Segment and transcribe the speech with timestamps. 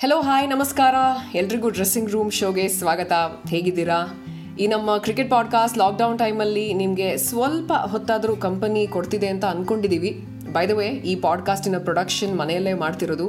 [0.00, 0.94] Hello hi ನಮಸ್ಕಾರ.
[1.34, 3.12] ಎಲ್ರಿಗೂ dressing room ಶೋಗೆ ಸ್ವಾಗತ.
[3.48, 4.24] ಹೇಗಿದ್ದೀರಾ?
[4.60, 10.70] ಈ ನಮ್ಮ ಕ್ರಿಕೆಟ್ ಪಾಡ್ಕಾಸ್ಟ್ ಲಾಕ್ಡೌನ್ ಟೈಮಲ್ಲಿ ನಿಮಗೆ ಸ್ವಲ್ಪ ಹೊತ್ತಾದರೂ ಕಂಪನಿ ಕೊಡ್ತಿದೆ ಅಂತ ಅಂದ್ಕೊಂಡಿದ್ದೀವಿ ಬೈ ದ
[10.70, 13.26] ವೇ ಈ ಪಾಡ್ಕಾಸ್ಟಿನ ಪ್ರೊಡಕ್ಷನ್ ಮನೆಯಲ್ಲೇ ಮಾಡ್ತಿರೋದು.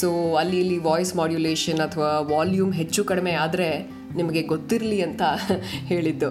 [0.00, 5.22] ಸೊ ಅಲ್ಲಿ ಇಲ್ಲಿ ವಾಯ್ಸ್ ಮಾಡ್ಯುಲೇಷನ್ ಅಥವಾ ವಾಲ್ಯೂಮ್ ಹೆಚ್ಚು ಕಡಿಮೆ ಆದರೆ ನಿಮಗೆ ಗೊತ್ತಿರಲಿ ಅಂತ
[5.86, 6.30] ಹೇಳಿದ್ದು.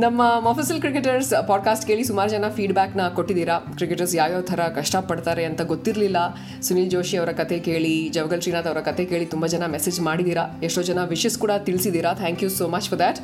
[0.00, 3.58] ನಮ್ಮ ಮೊಫಸಲ್ ಕ್ರಿಕೆಟರ್ಸ್ ಪಾಡ್ಕಾಸ್ಟ್ ಕೇಳಿ ಸುಮಾರು ಜನ ಫೀಡ್ಬ್ಯಾಕ್ನ ಕೊಟ್ಟಿದ್ದೀರಾ?
[3.58, 6.16] ಕ್ರಿಕೆಟರ್ಸ್ ಯಾವ್ಯಾವ ಥರ ಕಷ್ಟಪಡ್ತಾರೆ ಅಂತ ಗೊತ್ತಿರಲಿಲ್ಲ.
[6.62, 10.60] ಸುನಿಲ್ ಜೋಶಿ ಅವರ ಕತೆ ಕೇಳಿ, ಜವಗಲ್ ಶ್ರೀನಾಥ್ ಅವರ ಕತೆ ಕೇಳಿ ತುಂಬ ಜನ ಮೆಸೇಜ್ ಮಾಡಿದ್ದೀರಾ.
[10.62, 12.12] ಎಷ್ಟೋ ಜನ ವಿಶಸ್ ಕೂಡ ತಿಳಿಸಿದ್ದೀರಾ.
[12.12, 13.18] Thank you so much for that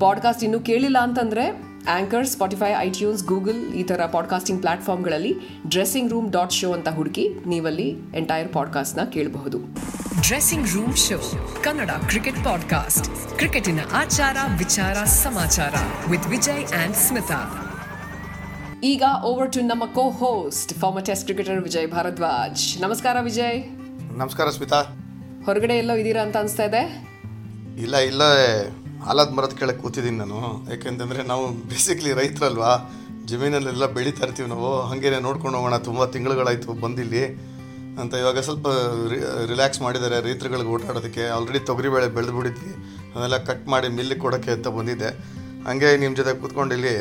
[0.00, 5.36] podcast ಇನ್ನೂ ಕೇಳಿಲ್ಲ ಅಂತಂದರೆ ಆ್ಯಂಕರ್ ಸ್ಪಾಟಿಫೈ ಐಟ್ಯೂನ್ಸ್ ಗೂಗಲ್ ಈ ಥರ ಪಾಡ್ಕಾಸ್ಟಿಂಗ್ ಪ್ಲಾಟ್ಫಾರ್ಮ್ಗಳಲ್ಲಿ
[5.68, 9.58] ಡ್ರೆಸ್ಸಿಂಗ್ ರೂಮ್ ಡಾಟ್ ಶೋ ಅಂತ ಹುಡುಕಿ ನೀವಲ್ಲಿ ಎಂಟೈರ್ ಪಾಡ್ಕಾಸ್ಟ್ನ ಕೇಳಬಹುದು.
[10.20, 11.18] Dressing room show
[11.62, 15.74] Kannada cricket podcast ಕ್ರಿಕೆಟಿನ ಆಚಾರ ವಿಚಾರ ಸಮಾಚಾರ
[16.10, 17.68] ವಿತ್ ವಿಜಯ್ ಆ್ಯಂಡ್ ಸ್ಮಿತಾ
[18.84, 23.64] ಈಗ ಓವರ್ ಟು ನಮ್ಮ co host former test cricketer Vijay Bharadwaj ನಮಸ್ಕಾರ ವಿಜಯ್
[24.18, 24.82] ನಮಸ್ಕಾರ ಸ್ಮಿತಾ.
[25.46, 27.06] ಹೊರಗಡೆ ಎಲ್ಲೋ ಇದ್ದೀರಾ ಅಂತ ಅನಿಸ್ತಾ ಇದೆ?
[27.78, 28.22] ಇಲ್ಲ ಇಲ್ಲ
[29.10, 30.40] ಆಲದ ಮರದ ಕೆಳಗೆ ಕೂತಿದ್ದೀನಿ ನಾನು.
[30.72, 32.72] ಯಾಕೆಂತಂದರೆ ನಾವು ಬೇಸಿಕ್ಲಿ ರೈತರಲ್ವಾ?
[33.30, 34.70] ಜಮೀನಲ್ಲೆಲ್ಲ ಬೆಳೀತಾ ಇರ್ತೀವಿ ನಾವು.
[34.90, 37.24] ಹಾಗೇನೆ ನೋಡ್ಕೊಂಡು ಹೋಗೋಣ, ತುಂಬ ತಿಂಗಳುಗಳಾಯಿತು ಬಂದಿಲ್ಲಿ.
[38.02, 38.66] ಅಂತ ಇವಾಗ ಸ್ವಲ್ಪ
[39.50, 41.24] ರಿಲ್ಯಾಕ್ಸ್ ಮಾಡಿದ್ದಾರೆ ರೈತರುಗಳಿಗೆ ಓಡಾಡೋದಕ್ಕೆ.
[41.36, 42.72] ಆಲ್ರೆಡಿ ತೊಗರಿಬೇಳೆ ಬೆಳೆದು ಬಿಡಿದ್ವಿ
[43.14, 45.10] ಅದೆಲ್ಲ ಕಟ್ ಮಾಡಿ ಮಿಲ್ಲಿಗೆ ಕೊಡೋಕ್ಕೆ ಅಂತ ಬಂದಿದ್ದೆ.
[45.66, 46.94] ಹಾಗೆ ನಿಮ್ಮ ಜೊತೆ ಕೂತ್ಕೊಂಡು ಇಲ್ಲಿ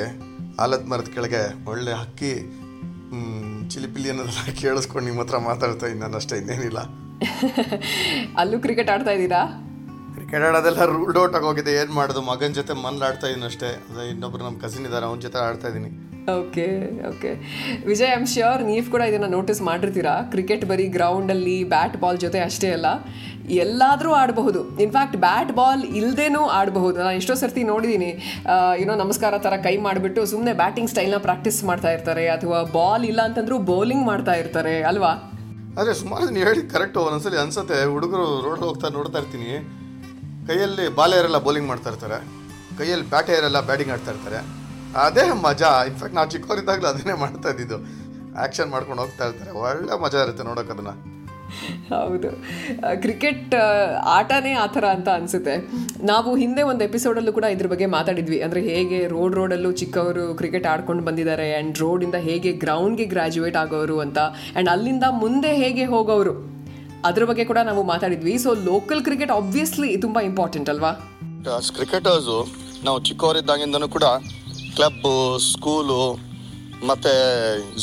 [0.63, 2.33] ಆಲದ ಮರದ ಕೆಳಗೆ ಒಳ್ಳೆ ಹಕ್ಕಿ
[3.73, 6.79] ಚಿಲಿಪಿಲಿ ಅನ್ನೋದೆಲ್ಲ ಕೇಳಿಸ್ಕೊಂಡು ನಿಮ್ಮ ಹತ್ರ ಮಾತಾಡ್ತಾ ಇದ್ದೀನಿ ನಾನು ಅಷ್ಟೇ, ಇನ್ನೇನಿಲ್ಲ.
[8.41, 9.41] ಅಲ್ಲೂ ಕ್ರಿಕೆಟ್ ಆಡ್ತಾ ಇದ್ದೀರಾ?
[10.15, 11.71] ಕ್ರಿಕೆಟ್ ಆಡೋದೆಲ್ಲ ರೂಲ್ಡ್ ಔಟ್ ಆಗೋಗಿದೆ.
[11.81, 12.21] ಏನು ಮಾಡೋದು?
[12.29, 13.69] ಮಗನ ಜೊತೆ ಮನ್ಲ್ ಆಡ್ತಾ ಇದ್ದೀನಿ ಅಷ್ಟೇ.
[13.91, 15.91] ಅದೇ ಇನ್ನೊಬ್ರು ನಮ್ಮ ಕಸಿನ್ ಇದ್ದಾರೆ ಅವನ ಜೊತೆ ಆಡ್ತಾ ಇದ್ದೀನಿ
[16.39, 16.65] okay
[17.09, 17.29] okay
[17.89, 22.69] Vijay I'm sure ನೀವು ಕೂಡ ಇದನ್ನು ನೋಟಿಸ್ ಮಾಡಿರ್ತೀರಾ ಕ್ರಿಕೆಟ್ ಬರೀ ಗ್ರೌಂಡಲ್ಲಿ ಬ್ಯಾಟ್ ಬಾಲ್ ಜೊತೆ ಅಷ್ಟೇ
[22.75, 22.89] ಅಲ್ಲ
[23.63, 24.61] ಎಲ್ಲಾದರೂ ಆಡಬಹುದು.
[24.85, 26.95] ಇನ್ಫ್ಯಾಕ್ಟ್ ಬ್ಯಾಟ್ ಬಾಲ್ ಇಲ್ಲದೇನೂ ಆಡಬಹುದು.
[27.05, 28.11] ನಾನು ಎಷ್ಟೋ ಸರ್ತಿ ನೋಡಿದ್ದೀನಿ
[28.83, 33.57] ಏನೋ ನಮಸ್ಕಾರ ಥರ ಕೈ ಮಾಡಿಬಿಟ್ಟು ಸುಮ್ಮನೆ ಬ್ಯಾಟಿಂಗ್ ಸ್ಟೈಲ್ನ ಪ್ರಾಕ್ಟೀಸ್ ಮಾಡ್ತಾ ಇರ್ತಾರೆ ಅಥವಾ ಬಾಲ್ ಇಲ್ಲ ಅಂತಂದ್ರೂ
[33.73, 35.13] ಬೌಲಿಂಗ್ ಮಾಡ್ತಾ ಇರ್ತಾರೆ ಅಲ್ವಾ?
[35.81, 37.79] ಅದೇ ಸುಮಾರು ನೀವು ಹೇಳಿ ಕರೆಕ್ಟು ಒಂದೊಂದ್ಸಲಿ ಅನ್ಸುತ್ತೆ.
[37.95, 39.51] ಹುಡುಗರು ರೋಡ್ ಹೋಗ್ತಾ ನೋಡ್ತಾ ಇರ್ತೀನಿ.
[40.47, 42.41] ಕೈಯಲ್ಲಿ ಬಾಲೆಯರೆಲ್ಲ ಬೌಲಿಂಗ್ ಮಾಡ್ತಾ ಇರ್ತಾರೆ.
[42.77, 44.61] ಕೈಯಲ್ಲಿ ಬ್ಯಾಟೆಯರೆಲ್ಲ ಬ್ಯಾಟಿಂಗ್ ಆಡ್ತಾ ಇರ್ತಾರೆ.
[44.97, 45.83] ಅದೇ ಮಜಾ.
[45.83, 47.75] ಇನ್ಫ್ಯಾಕ್ಟ್ ನಾವು ಚಿಕ್ಕವರಿದ್ದಾಗಲೂ ಅದನ್ನೇ ಮಾಡ್ತಾ ಇದ್ದಿದ್ದು.
[48.39, 49.51] ಆ್ಯಕ್ಷನ್ ಮಾಡ್ಕೊಂಡು ಹೋಗ್ತಾ ಇರ್ತಾರೆ.
[49.51, 51.21] ಒಳ್ಳೆ ಮಜಾ ಇರುತ್ತೆ ನೋಡೋಕೆ ಅದನ್ನು.
[51.89, 52.27] ಹೌದು.
[53.01, 53.55] ಕ್ರಿಕೆಟ್
[54.03, 55.55] ಆಟನೇ ಆ ಥರ ಅಂತ ಅನಿಸುತ್ತೆ.
[56.05, 58.41] ನಾವು ಹಿಂದೆ ಒಂದು ಎಪಿಸೋಡಲ್ಲೂ ಕೂಡ ಇದ್ರ ಬಗ್ಗೆ ಮಾತಾಡಿದ್ವಿ.
[58.41, 64.17] ಅಂದರೆ ಹೇಗೆ ರೋಡ್ ರೋಡಲ್ಲೂ ಚಿಕ್ಕವರು ಕ್ರಿಕೆಟ್ ಆಡ್ಕೊಂಡು ಬಂದಿದ್ದಾರೆ ಆ್ಯಂಡ್ ರೋಡಿಂದ ಹೇಗೆ ಗ್ರೌಂಡ್ಗೆ ಗ್ರ್ಯಾಜುಯೇಟ್ ಆಗೋರು ಅಂತ.
[64.17, 66.60] ಆ್ಯಂಡ್ ಅಲ್ಲಿಂದ ಮುಂದೆ ಹೇಗೆ ಹೋಗೋರು?
[67.07, 68.33] ಅದ್ರ ಬಗ್ಗೆ ಕೂಡ ನಾವು ಮಾತಾಡಿದ್ವಿ.
[68.43, 70.91] ಸೊ ಲೋಕಲ್ ಕ್ರಿಕೆಟ್ ಆಬ್ವಿಯಸ್ಲಿ ತುಂಬ ಇಂಪಾರ್ಟೆಂಟ್ ಅಲ್ವಾ?
[71.77, 72.37] ಕ್ರಿಕೆಟರ್ಸು
[72.87, 74.07] ನಾವು ಚಿಕ್ಕವರಿದ್ದಾಗಿಂದನೂ ಕೂಡ
[74.75, 75.13] ಕ್ಲಬ್ಬು
[75.51, 76.01] ಸ್ಕೂಲು
[76.89, 77.13] ಮತ್ತೆ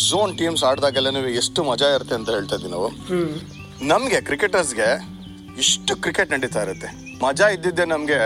[0.08, 2.88] ಝೋನ್ ಟೀಮ್ಸ್ ಆಡಿದಾಗೆಲ್ಲನೂ ಎಷ್ಟು ಮಜಾ ಇರುತ್ತೆ ಅಂತ ಹೇಳ್ತಾ ಇದ್ವಿ ನಾವು.
[3.92, 4.88] ನಮಗೆ ಕ್ರಿಕೆಟರ್ಸ್ಗೆ
[5.64, 6.88] ಇಷ್ಟು ಕ್ರಿಕೆಟ್ ನಡೀತಾ ಇರುತ್ತೆ.
[7.24, 8.20] ಮಜಾ ಇದ್ದಿದ್ದೆ ನಮಗೆ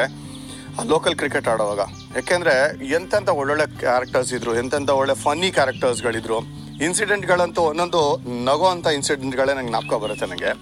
[0.81, 1.83] ಆ ಲೋಕಲ್ ಕ್ರಿಕೆಟ್ ಆಡೋವಾಗ.
[2.19, 2.55] ಯಾಕೆಂದರೆ
[2.99, 6.39] ಎಂತೆಂಥ ಒಳ್ಳೊಳ್ಳೆ ಕ್ಯಾರೆಕ್ಟರ್ಸ್ ಇದ್ರು ಎಂತೆಂಥ ಒಳ್ಳೆ ಫನ್ನಿ ಕ್ಯಾರೆಕ್ಟರ್ಸ್ಗಳಿದ್ರು
[6.87, 8.01] ಇನ್ಸಿಡೆಂಟ್ಗಳಂತೂ ಒಂದೊಂದು
[8.51, 10.53] ನಗೋ ಅಂಥ ಇನ್ಸಿಡೆಂಟ್ಗಳೇ ನಂಗೆ ನಾಪ್ಕೊ ಬರುತ್ತೆ ನನಗೆ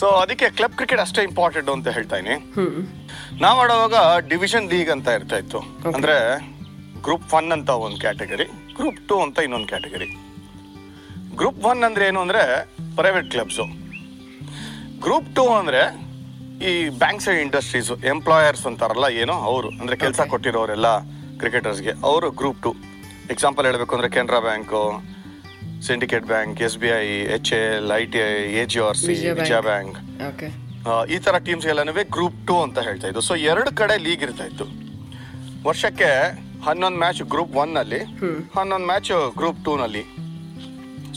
[0.00, 2.36] ಸೊ ಅದಕ್ಕೆ ಕ್ಲಬ್ ಕ್ರಿಕೆಟ್ ಅಷ್ಟೇ ಇಂಪಾರ್ಟೆಂಟ್ ಅಂತ ಹೇಳ್ತಾ ಇದೀನಿ.
[3.40, 3.96] ನಾವು ಆಡೋವಾಗ
[4.28, 5.60] ಡಿವಿಷನ್ ಲೀಗ್ ಅಂತ ಇರ್ತಾ ಇತ್ತು.
[5.94, 6.16] ಅಂದ್ರೆ
[7.02, 8.46] ಗ್ರೂಪ್ ಒನ್ ಅಂತ ಒಂದು ಕ್ಯಾಟಗರಿ
[8.76, 10.08] ಗ್ರೂಪ್ ಟೂ ಅಂತ ಇನ್ನೊಂದು ಕ್ಯಾಟಗರಿ
[11.36, 12.42] ಗ್ರೂಪ್ ಒನ್ ಅಂದ್ರೆ ಏನು ಅಂದ್ರೆ
[12.96, 13.64] ಪ್ರೈವೇಟ್ ಕ್ಲಬ್ಸು
[15.00, 15.82] ಗ್ರೂಪ್ ಟೂ ಅಂದ್ರೆ
[16.66, 20.88] ಈ ಬ್ಯಾಂಕ್ ಸೈಡ್ ಇಂಡಸ್ಟ್ರೀಸ್ ಎಂಪ್ಲಾಯರ್ಸ್ ಅಂತಾರಲ್ಲ ಏನೋ ಅವರು ಅಂದ್ರೆ ಕೆಲಸ ಕೊಟ್ಟಿರೋರೆಲ್ಲ
[21.38, 22.70] ಕ್ರಿಕೆಟರ್ಸ್ಗೆ ಅವರು ಗ್ರೂಪ್ ಟು
[23.30, 24.82] ಎಕ್ಸಾಂಪಲ್ ಹೇಳಬೇಕು ಅಂದ್ರೆ Canara bank
[25.88, 27.06] syndicate bank S B I
[27.36, 28.30] H L I T I
[28.62, 29.96] A G R C Vijaya bank.
[31.14, 34.66] ಈ ತರ ಟೀಮ್ಸ್ ಎಲ್ಲನೂ ಗ್ರೂಪ್ ಟೂ ಅಂತ ಹೇಳ್ತಾ ಇದ್ದು ಸೊ ಎರಡು ಕಡೆ ಲೀಗ್ ಇರ್ತಾ ಇತ್ತು.
[35.68, 36.10] ವರ್ಷಕ್ಕೆ
[36.66, 38.00] ಹನ್ನೊಂದು ಮ್ಯಾಚ್ ಗ್ರೂಪ್ ಒನ್ ಅಲ್ಲಿ
[38.58, 40.04] ಹನ್ನೊಂದು ಮ್ಯಾಚ್ ಗ್ರೂಪ್ ಟೂ ನಲ್ಲಿ.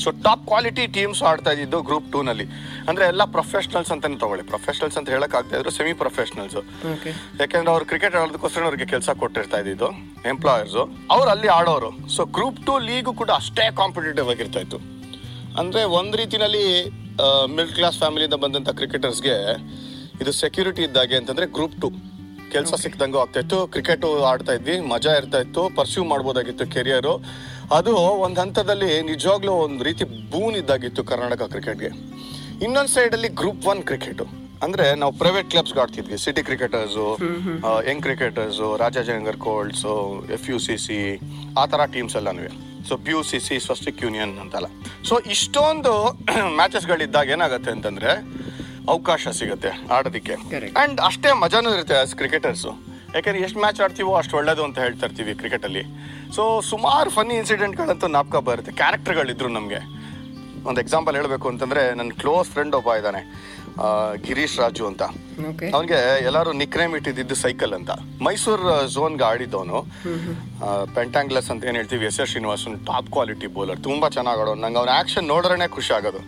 [0.03, 2.46] ಸೊ ಟಾಪ್ ಕ್ವಾಲಿಟಿ ಟೀಮ್ಸ್ ಆಡ್ತಾ ಇದ್ದಿದ್ದು ಗ್ರೂಪ್ ಟೂ ನಲ್ಲಿ.
[2.90, 4.44] ಅಂದ್ರೆ ಎಲ್ಲ ಪ್ರೊಫೆಷನಲ್ಸ್ ಅಂತಾನೆ ತಗೊಳ್ಳಿ.
[4.52, 6.58] ಪ್ರೊಫೆಷನಲ್ಸ್ ಅಂತ ಹೇಳಕ್ ಆಗ್ತಾ ಇದ್ರು ಸೆಮಿ ಪ್ರೊಫೆಷನಲ್ಸ್
[7.41, 9.90] ಯಾಕಂದ್ರೆ ಅವ್ರು ಕ್ರಿಕೆಟ್ ಆಡೋದಕ್ಕೋಸ್ಕರ ಅವ್ರಿಗೆ ಕೆಲಸ ಕೊಟ್ಟಿರ್ತಾ ಇದ್ದಿದ್ದು
[10.34, 10.78] ಎಂಪ್ಲಾಯರ್ಸ್
[11.16, 11.91] ಅವ್ರು ಅಲ್ಲಿ ಆಡೋರು.
[12.16, 14.80] ಸೊ ಗ್ರೂಪ್ ಟೂ ಲೀಗು ಕೂಡ ಅಷ್ಟೇ ಕಾಂಪಿಟೇಟಿವ್ ಆಗಿರ್ತಾ ಇತ್ತು.
[15.62, 16.66] ಅಂದ್ರೆ ಒಂದ್ ರೀತಿನಲ್ಲಿ
[17.56, 19.35] ಮಿಡ್ಲ್ ಕ್ಲಾಸ್ ಫ್ಯಾಮಿಲಿಯಿಂದ ಬಂದಂತ ಕ್ರಿಕೆಟರ್ಸ್ಗೆ
[20.24, 21.88] ಇದು ಸೆಕ್ಯೂರಿಟಿ ಇದ್ದಾಗೆ ಅಂತಂದ್ರೆ ಗ್ರೂಪ್ ಟು
[22.53, 23.58] ಕೆಲಸ ಸಿಕ್ದಂಗೂ ಆಗ್ತಾ ಇತ್ತು.
[23.74, 27.14] ಕ್ರಿಕೆಟ್ ಆಡ್ತಾ ಇದ್ವಿ ಮಜಾ ಇರ್ತಾ ಇತ್ತು ಪರ್ಸ್ಯೂ ಮಾಡ್ಬೋದಾಗಿತ್ತು ಕೆರಿಯರು
[27.75, 27.94] ಅದು
[28.25, 31.89] ಒಂದು ಹಂತದಲ್ಲಿ ನಿಜವಾಗ್ಲೂ ಒಂದು ರೀತಿ ಬೂನ್ ಇದ್ದಾಗಿತ್ತು ಕರ್ನಾಟಕ ಕ್ರಿಕೆಟ್ಗೆ.
[32.66, 34.23] ಇನ್ನೊಂದು ಸೈಡಲ್ಲಿ ಗ್ರೂಪ್ ಒನ್ ಕ್ರಿಕೆಟ್
[34.66, 36.17] ಅಂದ್ರೆ ನಾವು ಪ್ರೈವೇಟ್ ಕ್ಲಬ್ಸ್ ಆಡ್ತಿದ್ವಿ.
[36.25, 37.08] City cricketers
[37.90, 39.85] young cricketers Rajajinagar colts
[40.37, 40.97] F U C C
[41.61, 42.47] ಆ ಥರ ಟೀಮ್ಸ್ ಎಲ್ಲನೂ
[42.90, 44.67] so P U C C Swastik union ಅಂತಲ್ಲ.
[45.09, 45.93] ಸೊ ಇಷ್ಟೊಂದು
[46.59, 48.11] ಮ್ಯಾಚಸ್ಗಳಿದ್ದಾಗ ಏನಾಗುತ್ತೆ ಅಂತಂದ್ರೆ
[48.93, 50.35] ಅವಕಾಶ ಸಿಗುತ್ತೆ ಆಡೋದಕ್ಕೆ.
[50.84, 52.72] ಅಂಡ್ ಅಷ್ಟೇ ಮಜಾನೂ ಇರುತ್ತೆ ಆಸ್ ಕ್ರಿಕೆಟರ್ಸು
[53.17, 55.84] ಯಾಕಂದ್ರೆ ಎಷ್ಟು ಮ್ಯಾಚ್ ಆಡ್ತೀವೋ ಅಷ್ಟು ಒಳ್ಳೇದು ಅಂತ ಹೇಳ್ತಾ ಇರ್ತೀವಿ ಕ್ರಿಕೆಟಲ್ಲಿ
[56.35, 58.72] ಸೊ ಸುಮಾರು ಫನ್ನಿ ಇನ್ಸಿಡೆಂಟ್ಗಳಂತೂ ನಾಪ್ಕ ಬರುತ್ತೆ.
[58.81, 59.79] ಕ್ಯಾರೆಕ್ಟರ್ಗಳಿದ್ರು ನಮಗೆ.
[60.69, 63.22] ಒಂದು ಎಕ್ಸಾಂಪಲ್ ಹೇಳಬೇಕು ಅಂತಂದ್ರೆ ನನ್ನ ಕ್ಲೋಸ್ ಫ್ರೆಂಡ್ ಒಬ್ಬ ಇದ್ದಾನೆ
[64.25, 65.03] ಗಿರೀಶ್ ರಾಜು ಅಂತ.
[65.75, 65.99] ಅವನಿಗೆ
[66.29, 67.91] ಎಲ್ಲರೂ ನಿಕ್ನೇಮ್ ಇಟ್ಟಿದ್ದು ಸೈಕಲ್ ಅಂತ.
[68.28, 69.79] ಮೈಸೂರು ಝೋನ್ಗೆ ಆಡಿದ್ದವನು.
[70.97, 72.05] ಪೆಂಟಾಂಗ್ಲಸ್ ಅಂತ ಏನು ಹೇಳ್ತೀವಿ?
[72.11, 74.61] S S Srinivasan top quality bowler ತುಂಬ ಚೆನ್ನಾಗಿ ಆಡೋನು.
[74.66, 76.22] ನಂಗೆ ಅವ್ನ ಆ್ಯಕ್ಷನ್ ನೋಡ್ರೇ ಖುಷಿ ಆಗೋದು.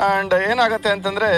[0.00, 1.30] ಆ್ಯಂಡ್ ಏನಾಗುತ್ತೆ ಅಂತಂದರೆ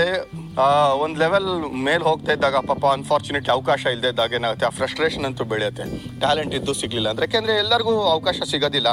[1.04, 1.48] ಒಂದು ಲೆವೆಲ್
[1.86, 5.84] ಮೇಲೆ ಹೋಗ್ತಾ ಇದ್ದಾಗ ಪಾಪ ಅನ್ಫಾರ್ಚುನೇಟ್ಲಿ ಅವಕಾಶ ಇಲ್ಲದೆ ಇದ್ದಾಗ ಏನಾಗುತ್ತೆ, ಆ ಫ್ರಸ್ಟ್ರೇಷನ್ ಅಂತೂ ಬೆಳೆಯುತ್ತೆ.
[6.24, 8.90] ಟ್ಯಾಲೆಂಟ್ ಇದ್ದು ಸಿಗಲಿಲ್ಲ ಅಂದರೆ, ಯಾಕೆಂದರೆ ಎಲ್ಲರಿಗೂ ಅವಕಾಶ ಸಿಗೋದಿಲ್ಲ.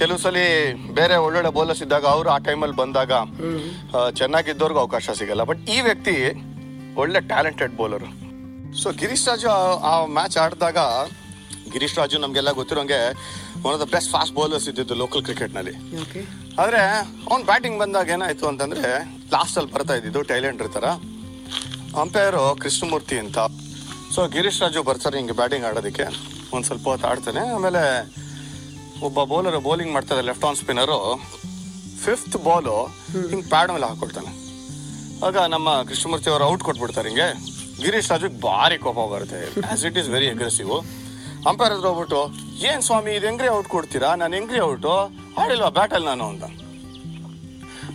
[0.00, 0.36] ಕೆಲವು ಸಲ
[0.98, 3.12] ಬೇರೆ ಒಳ್ಳೊಳ್ಳೆ ಬೌಲರ್ಸ್ ಇದ್ದಾಗ ಅವರು ಆ ಟೈಮಲ್ಲಿ ಬಂದಾಗ
[4.20, 5.44] ಚೆನ್ನಾಗಿದ್ದವ್ರಿಗೂ ಅವಕಾಶ ಸಿಗಲ್ಲ.
[5.50, 6.16] ಬಟ್ ಈ ವ್ಯಕ್ತಿ
[7.02, 8.08] ಒಳ್ಳೆ talented bowler
[8.80, 9.48] so Girish Raju
[9.90, 10.78] ಆ ಮ್ಯಾಚ್ ಆಡಿದಾಗ,
[11.74, 13.00] ಗಿರೀಶ್ ರಾಜು ನಮಗೆಲ್ಲ ಗೊತ್ತಿರೋಂಗೆ
[13.64, 15.74] one of the best fast bowlers ಇದ್ದಿದ್ದು ಲೋಕಲ್ ಕ್ರಿಕೆಟ್ನಲ್ಲಿ
[16.62, 16.82] ಆದರೆ
[17.30, 18.84] ಅವ್ನು ಬ್ಯಾಟಿಂಗ್ ಬಂದಾಗ ಏನಾಯ್ತು ಅಂತಂದ್ರೆ
[19.34, 20.86] ಲಾಸ್ಟಲ್ಲಿ ಬರ್ತಾ ಇದ್ದಿದ್ದು ಟೈಲೆಂಡ್ರ್ ಥರ
[22.02, 23.38] ಅಂಪೈರು ಕೃಷ್ಣಮೂರ್ತಿ ಅಂತ.
[24.14, 26.06] ಸೊ ಗಿರೀಶ್ ರಾಜು ಬರ್ತಾರೆ ಹಿಂಗೆ ಬ್ಯಾಟಿಂಗ್ ಆಡೋದಕ್ಕೆ.
[26.54, 27.42] ಒಂದು ಸ್ವಲ್ಪ ಹೊತ್ತು ಆಡ್ತಾನೆ.
[27.56, 27.82] ಆಮೇಲೆ
[29.06, 30.98] ಒಬ್ಬ ಬೌಲರ್ ಬೌಲಿಂಗ್ ಮಾಡ್ತಾರೆ left arm spinner
[32.04, 32.76] fifth ball
[33.30, 34.32] ಹಿಂಗೆ ಪ್ಯಾಡ್ ಮೇಲೆ ಹಾಕೊಳ್ತಾನೆ.
[35.26, 37.28] ಆಗ ನಮ್ಮ ಕೃಷ್ಣಮೂರ್ತಿ ಅವರು ಔಟ್ ಕೊಟ್ಬಿಡ್ತಾರೆ ಹಿಂಗೆ.
[37.82, 39.40] ಗಿರೀಶ್ ರಾಜುಗೆ ಭಾರಿ ಕೋಪ ಬರುತ್ತೆ.
[39.72, 40.72] As it is very aggressive
[41.46, 42.20] umpire ಹತ್ರ ಹೋಗ್ಬಿಟ್ಟು
[42.66, 44.14] ಏನ್ ಸ್ವಾಮಿ ಇದು ಹೆಂಗ್ರಿ ಔಟ್ ಕೊಡ್ತೀರಾ?
[44.14, 44.94] ನಾನು ಹೆಂಗ್ರಿ ಔಟು?
[45.42, 46.44] ಆಡಿಲ್ವಾ ಬ್ಯಾಟಲ್ಲಿ ನಾನು ಅಂತ.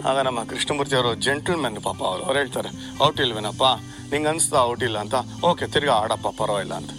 [0.06, 2.70] ಆಗ ನಮ್ಮ ಕೃಷ್ಣಮೂರ್ತಿ ಅವರು ಜೆಂಟಲ್ಮೆನ್ ಪಾಪ ಅವರು ಅವ್ರು ಹೇಳ್ತಾರೆ
[3.04, 3.64] ಔಟ್ ಇಲ್ವೇನಪ್ಪ?
[4.12, 5.16] ನಿಂಗೆ ಅನಿಸ್ತಾ ಔಟ್ ಇಲ್ಲ ಅಂತ?
[5.44, 6.92] ಓಕೆ ತಿರ್ಗಾ ಆಡಪ್ಪ ಪರವಾಗಿಲ್ಲ ಅಂತ.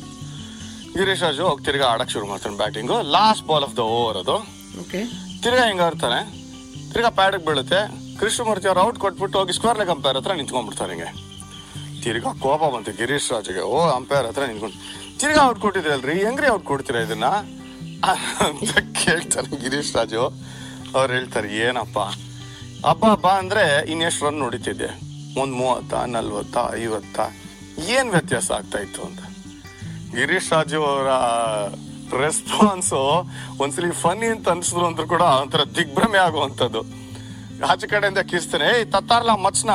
[0.96, 4.36] ಗಿರೀಶ್ ರಾಜು ಹೋಗಿ ತಿರ್ಗಾ ಆಡಕ್ಕೆ ಶುರು ಮಾಡ್ತಾನೆ batting last ball of the over ಅದು.
[4.80, 5.00] ಓಕೆ
[5.42, 6.20] ತಿರ್ಗಾ ಹಿಂಗೆ ಆಡ್ತಾನೆ.
[6.92, 7.80] ತಿರ್ಗಾ ಪ್ಯಾಡಿಗೆ ಬೀಳುತ್ತೆ.
[8.20, 11.10] ಕೃಷ್ಣಮೂರ್ತಿ ಅವ್ರು ಔಟ್ ಕೊಟ್ಬಿಟ್ಟು ಹೋಗಿ ಸ್ಕ್ವೇರ್ ಲೆಗ್ ಅಂಪೈರ್ ಹತ್ರ ನಿಂತ್ಕೊಂಡ್ಬಿಡ್ತಾರೆ ಹಿಂಗೆ.
[12.02, 13.60] ತಿರ್ಗಾ ಕೋಪ ಬಂತು ಗಿರೀಶ್ ರಾಜಿಗೆ.
[13.60, 16.24] ಓ ಅಂಪೈರ್ ಹತ್ರ ನಿಂತ್ಕೊಂಡು ತಿರ್ಗಾ ಔಟ್ ಕೊಟ್ಟಿದ್ರಲ್ರಿ?
[16.24, 17.24] ಹೆಂಗ್ರಿ ಔಟ್ ಕೊಡ್ತೀರಾ ಇದನ್ನ?
[18.44, 20.22] ಅಂತ ಕೇಳ್ತಾರೆ ಗಿರೀಶ್ ರಾಜು.
[20.94, 21.98] ಅವ್ರು ಹೇಳ್ತಾರೆ, ಏನಪ್ಪ?
[22.86, 24.90] ಹಬ್ಬ ಹಬ್ಬ ಅಂದ್ರೆ ಇನ್ನೆಷ್ಟು ರನ್ ನೋಡಿತಿದ್ದೆ
[25.40, 27.20] ಒಂದ್ ಮೂವತ್ತ, ನಲ್ವತ್ತ, ಐವತ್ತ?
[27.88, 29.20] ಏನ್ ವ್ಯತ್ಯಾಸ ಆಗ್ತಾ ಇತ್ತು ಅಂತ?
[30.14, 31.10] ಗಿರೀಶ್ ರಾಜು ಅವರ
[32.22, 33.00] ರೆಸ್ಪಾನ್ಸು
[33.60, 36.82] ಒಂದ್ಸಲಿ ಫನ್ನಿ ಅಂತ ಅನ್ಸಿದ್ರು ಅಂದ್ರೂ ಕೂಡ ಒಂಥರ ದಿಗ್ಭ್ರಮೆ ಆಗುವಂಥದ್ದು.
[37.66, 39.70] ಆಚೆ ಕಡೆಯಿಂದ ಕಿಸ್ತಾನೆ ಏಯ್ ತತ್ತಾರಲ್ಲ ಮಚ್ನ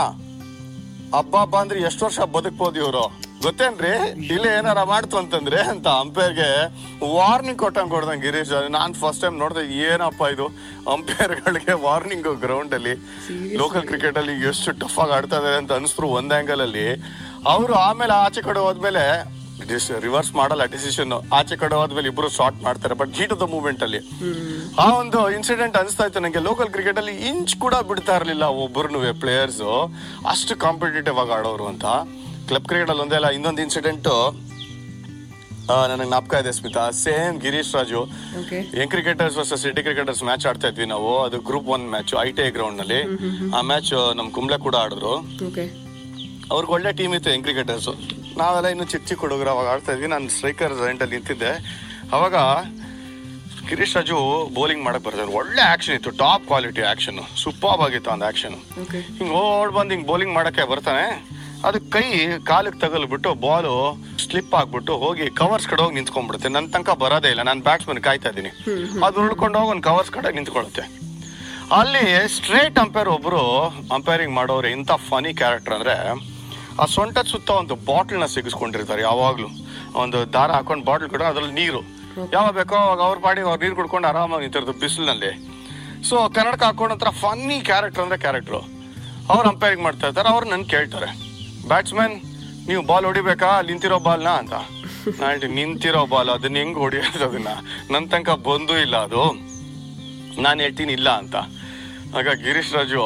[1.18, 3.29] ಹಬ್ಬ ಹಬ್ಬ ಅಂದ್ರೆ ಎಷ್ಟು ವರ್ಷ ಬದುಕ್ಬೋದು ಇವರು?
[3.44, 3.91] ಗೊತ್ತೇನ್ರಿ?
[4.33, 6.50] ಇಲ್ಲಿ ಏನಾರ ಮಾಡ್ತು ಅಂತಂದ್ರೆ ಅಂತ ಅಂಪೈರ್ಗೆ
[7.15, 10.45] ವಾರ್ನಿಂಗ್ ಕೊಟ್ಟಂಗೆ ಕೊಡ್ದಂಗೆ ಗಿರೀಶ್ ನಾನ್ ಫಸ್ಟ್ ಟೈಮ್ ನೋಡ್ದೆ ಏನಪ್ಪ ಇದು?
[10.94, 12.94] ಅಂಪೈರ್ಗಳಿಗೆ ವಾರ್ನಿಂಗ್ ಗ್ರೌಂಡ್ ಅಲ್ಲಿ
[13.62, 16.88] ಲೋಕಲ್ ಕ್ರಿಕೆಟ್ ಅಲ್ಲಿ ಎಷ್ಟು ಟಫ್ ಆಗಿ ಆಡ್ತಾ ಇದಾರೆ ಅಂತ ಅನಿಸ್ರು ಒಂದ್ ಆಂಗಲ್ ಅಲ್ಲಿ.
[17.53, 19.03] ಅವರು ಆಮೇಲೆ ಆಚೆ ಕಡೆ ಹೋದ್ಮೇಲೆ
[20.06, 24.00] ರಿವರ್ಸ್ ಮಾಡಲ್ಲ ಡಿಸಿಷನ್ ಆಚೆ ಕಡೆ ಹೋದ್ಮೇಲೆ ಇಬ್ರು ಶಾರ್ಟ್ ಮಾಡ್ತಾರೆ but heat of the movement ಅಲ್ಲಿ.
[24.83, 26.41] ಆ ಒಂದು ಇನ್ಸಿಡೆಂಟ್ ಅನಿಸ್ತಾ ಇತ್ತು ನಂಗೆ.
[26.47, 29.62] ಲೋಕಲ್ ಕ್ರಿಕೆಟ್ ಅಲ್ಲಿ ಇಂಚ್ ಕೂಡ ಬಿಡ್ತಾ ಇರಲಿಲ್ಲ ಒಬ್ಬರು ಪ್ಲೇಯರ್ಸ್
[30.33, 31.86] ಅಷ್ಟು ಕಾಂಪಿಟೇಟಿವ್ ಆಗಿ ಆಡೋರು ಅಂತ.
[32.50, 34.07] ಕ್ಲಬ್ ಕ್ರಿಕೆಟ್ ಅಲ್ಲಿ ಒಂದೇ ಅಲ್ಲ ಇನ್ನೊಂದು ಇನ್ಸಿಡೆಂಟ್
[35.90, 36.84] ನನಗೆ ಜ್ಞಾಪಕ ಇದೆ Smita.
[37.01, 38.01] Same Girish Raju.
[38.80, 41.12] Young cricketers versus city cricketers match ಆಡ್ತಾ ಇದ್ವಿ ನಾವು.
[41.25, 43.01] ಅದು group one match I T I ಗ್ರೌಂಡ್ನಲ್ಲಿ.
[43.57, 45.13] ಆ ಮ್ಯಾಚ್ ನಮ್ ಕುಂಬ್ಳೆ ಕೂಡ ಆಡಿದ್ರು.
[46.54, 47.90] ಅವ್ರಿಗೆ ಒಳ್ಳೆ ಟೀಮ್ ಇತ್ತು ಯಂಗ್ ಕ್ರಿಕೆಟರ್ಸ್
[48.42, 50.10] ನಾವೆಲ್ಲ ಇನ್ನು ಚಿಕ್ಕ ಚಿಕ್ಕ ಹುಡುಗರು ಅವಾಗ ಆಡ್ತಾ ಇದ್ವಿ.
[50.16, 51.51] ನಾನು ಸ್ಟ್ರೈಕರ್ ಅಲ್ಲಿ ನಿಂತಿದ್ದೆ.
[52.18, 52.36] ಅವಾಗ
[53.69, 54.19] ಗಿರೀಶ್ ರಾಜು
[54.60, 56.12] ಬೌಲಿಂಗ್ ಮಾಡಕ್ ಬರ್ತಾರೆ ಒಳ್ಳೆ ಆಕ್ಷನ್ ಇತ್ತು.
[56.24, 58.56] ಟಾಪ್ ಕ್ವಾಲಿಟಿ ಆಕ್ಷನ್ ಸೂಪರ್ ಆಗಿತ್ತು ಒಂದು ಆಕ್ಷನ್
[59.19, 61.06] ಹಿಂಗ್ ಓಡ್ ಬಂದು ಹಿಂಗ್ ಬೌಲಿಂಗ್ ಮಾಡಕ್ಕೆ ಬರ್ತಾನೆ.
[61.68, 62.06] ಅದು ಕೈ
[62.50, 63.74] ಕಾಲಿಗೆ ತಗಲ್ಬಿಟ್ಟು ಬಾಲು
[64.24, 66.50] ಸ್ಲಿಪ್ ಆಗ್ಬಿಟ್ಟು ಹೋಗಿ ಕವರ್ಸ್ ಕಡೆ ಹೋಗಿ ನಿಂತ್ಕೊಂಡ್ಬಿಡುತ್ತೆ.
[66.56, 67.44] ನನ್ನ ತನಕ ಬರೋದೇ ಇಲ್ಲ.
[67.50, 68.52] ನಾನು ಬ್ಯಾಟ್ಸ್ಮನ್ ಕಾಯ್ತಾ ಇದ್ದೀನಿ.
[69.06, 70.84] ಅದು ಉಳ್ಕೊಂಡು ಹೋಗಿ ಒಂದು ಕವರ್ಸ್ ಕಡೆ ನಿಂತ್ಕೊಳ್ಳುತ್ತೆ.
[71.80, 72.04] ಅಲ್ಲಿ
[72.36, 73.42] ಸ್ಟ್ರೇಟ್ ಅಂಪೈರ್ ಒಬ್ಬರು
[73.96, 75.96] ಅಂಪೈರಿಂಗ್ ಮಾಡೋರು ಇಂಥ ಫನಿ ಕ್ಯಾರೆಕ್ಟರ್ ಅಂದ್ರೆ
[76.82, 79.50] ಆ ಸೊಂಟದ ಸುತ್ತ ಒಂದು ಬಾಟ್ಲನ್ನ ಸಿಗಿಸ್ಕೊಂಡಿರ್ತಾರೆ ಯಾವಾಗಲೂ.
[80.04, 81.82] ಒಂದು ದಾರ ಹಾಕೊಂಡು ಬಾಟ್ಲ್ ಕೂಡ ಅದ್ರಲ್ಲಿ ನೀರು.
[82.36, 85.32] ಯಾವಾಗ ಬೇಕೋ ಅವಾಗ ಅವ್ರ ಪಾಡಿಗೆ ಅವ್ರು ನೀರು ಕುಡ್ಕೊಂಡು ಆರಾಮಾಗಿ ನಿಂತಿರೋದು ಬಿಸಿಲಿನಲ್ಲಿ.
[86.10, 88.62] ಸೊ ಕನ್ನಡಕ ಹಾಕೊಂಡ್ರ ಒಂಥರ ಫನ್ನಿ ಕ್ಯಾರೆಕ್ಟರ್ ಅಂದ್ರೆ ಕ್ಯಾರೆಕ್ಟ್ರು
[89.34, 91.10] ಅವ್ರು ಅಂಪೈರಿಂಗ್ ಮಾಡ್ತಾ ಇರ್ತಾರೆ ಅವ್ರು ನನ್ನ ಕೇಳ್ತಾರೆ.
[91.68, 92.16] ಬ್ಯಾಟ್ಸ್ಮನ್
[92.68, 93.50] ನೀವು ಬಾಲ್ ಹೊಡಿಬೇಕಾ?
[93.62, 94.56] ನಿಂತಿರೋ ಬಾಲ್ನ ಅಂತ.
[95.20, 97.52] ನಾನು ನಿಂತಿರೋ ಬಾಲ್ ಅದನ್ನ ಹೆಂಗ್ ಹೊಡಿಯೋದು ಅದನ್ನ.
[97.92, 99.24] ನನ್ನ ತನಕ ಬಂದೂ ಇಲ್ಲ ಅದು.
[100.42, 101.36] ನಾನು ಹೇಳ್ತೀನಿ ಇಲ್ಲ ಅಂತ.
[102.18, 103.04] ಆಗ ಗಿರೀಶ್ ರಾಜು,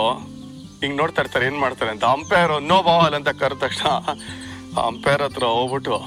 [0.81, 2.05] ಹಿಂಗ್ ನೋಡ್ತಾ ಇರ್ತಾರೆ, ಏನ್ ಮಾಡ್ತಾರೆ ಅಂತ.
[2.15, 3.89] ಅಂಪೈರ್ ನೋ ಬಾಲ್ ಅಂತ ಕರೆದ ತಕ್ಷಣ
[4.87, 5.97] ಅಂಪೈರ್ ಹತ್ರ ಹೋಗ್ಬಿಟ್ಟು,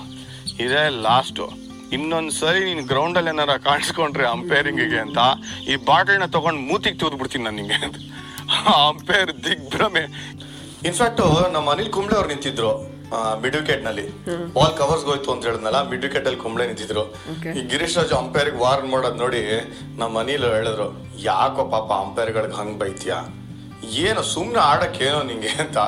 [0.65, 1.47] ಇದೇ ಲಾಸ್ಟು
[1.93, 5.19] ಇನ್ನೊಂದು ಸರಿ ನೀನು ಗ್ರೌಂಡ್ ಅಲ್ಲಿ ಏನಾರ ಕಾಣಿಸ್ಕೊಂಡ್ರೆ ಅಂಪೈರಿಂಗಿಗೆ ಅಂತ,
[5.69, 7.97] ಈ ಬಾಟಲ್ನ ತಗೊಂಡ್ ಮೂತಿಗೆ ತೂದ್ಬಿಡ್ತೀನಿ ನಾನು ಅಂತ.
[8.89, 10.05] ಅಂಪೈರ್ ದಿಗ್ಭ್ರಮೆ.
[10.89, 11.23] ಇನ್ಫ್ಯಾಕ್ಟ್
[11.57, 12.71] ನಮ್ಮ ಅನಿಲ್ ಕುಂಬ್ಳೆ ಅವ್ರು ನಿಂತಿದ್ರು
[13.43, 14.05] ಮಿಡ್ ವಿಕೆಟ್ನಲ್ಲಿ.
[14.57, 17.05] ಬಾಲ್ ಕವರ್ಸ್ ಹೋಯ್ತು ಅಂತ ಹೇಳಿದ್ನಲ್ಲ ಮಿಡ್ ವಿಕೆಟ್ ಅಲ್ಲಿ ಕುಂಬ್ಳೆ ನಿಂತಿದ್ರು.
[17.59, 19.43] ಈ ಗಿರೀಶ್ ರಾಜು ಅಂಪೈರ್ ವಾರ್ನ್ ಮಾಡೋದ್ ನೋಡಿ
[20.01, 20.89] ನಮ್ಮ ಅನಿಲ್ ಹೇಳಿದ್ರು
[21.29, 23.19] ಯಾಕೋ ಪಾಪ ಅಂಪೈರ್ಗಳಿಗೆ ಹಂಗ್ ಬೈತೀಯಾ?
[24.07, 24.61] ಏನು ಸುಮ್ನೆ
[25.09, 25.79] ಏನೋ ನಿಂಗೆ ಅಂತ.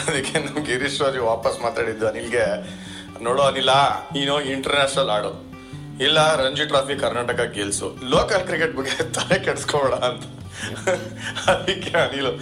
[0.00, 2.46] ಅದಕ್ಕೆ ನಮ್ ಗಿರೀಶ್ ರಾಜು ವಾಪಸ್ ಮಾತಾಡಿದ್ದು ಅನಿಲ್ಗೆ
[3.26, 3.70] ನೋಡೋ ಅನಿಲ
[4.16, 5.32] ನೀನು ಇಂಟರ್ನ್ಯಾಷನಲ್ ಆಡು.
[6.06, 7.88] ಇಲ್ಲ ರಂಜಿ ಟ್ರಾಫಿ ಕರ್ನಾಟಕ ಗೆಲ್ಸು.
[8.14, 10.24] ಲೋಕಲ್ ಕ್ರಿಕೆಟ್ ಬಗ್ಗೆ ತಲೆ ಕೆಡ್ಸ್ಕೊಬೇಡ ಅಂತ.
[11.52, 12.32] ಅದಕ್ಕೆ ಅನಿಲು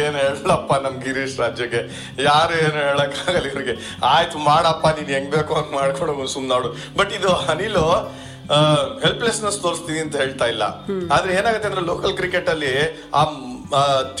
[0.00, 1.80] ಏನ್ ಹೇಳಪ್ಪ ನಮ್ ಗಿರೀಶ್ ರಾಜ್ಯಕ್ಕೆ?
[2.28, 3.74] ಯಾರು ಏನು ಹೇಳಕ್ಕಾಗಲ್ಲ ಇವ್ರಿಗೆ.
[4.14, 7.86] ಆಯ್ತು ಮಾಡಪ್ಪ ನೀನ್ ಹೆಂಗ್ ಬೇಕೋ ಹಂಗ್ ಮಾಡ್ಕೊಂಡು ಸುಮ್ನಾಡು ಬಟ್ ಇದು ಅನಿಲು
[9.04, 10.64] ಹೆಲ್ಪ್ಲೆಸ್ನೆಸ್ ತೋರಿಸ್ತೀನಿ ಅಂತ ಹೇಳ್ತಾ ಇಲ್ಲ.
[11.14, 12.72] ಆದ್ರೆ ಏನಾಗುತ್ತೆ ಅಂದ್ರೆ ಲೋಕಲ್ ಕ್ರಿಕೆಟ್ ಅಲ್ಲಿ
[13.18, 13.22] ಆ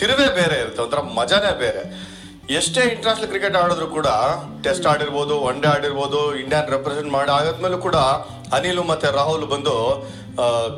[0.00, 1.82] ತಿರುವೇ ಬೇರೆ ಇರುತ್ತೆ ಒಂಥರ ಮಜಾನೇ ಬೇರೆ.
[2.50, 4.08] ಎಷ್ಟೇ ಇಂಟರ್ನ್ಯಾಷನಲ್ ಕ್ರಿಕೆಟ್ ಆಡಿದ್ರು ಕೂಡ
[4.64, 7.98] ಟೆಸ್ಟ್ ಆಡಿರ್ಬೋದು ಒನ್ ಡೇ ಆಡಿರ್ಬೋದು ಇಂಡಿಯಾನ್ ರೆಪ್ರೆಸೆಂಟ್ ಮಾಡಿ ಆಗದ್ಮೇಲೂ ಕೂಡ
[8.56, 9.74] ಅನಿಲ್ ಮತ್ತೆ ರಾಹುಲ್ ಬಂದು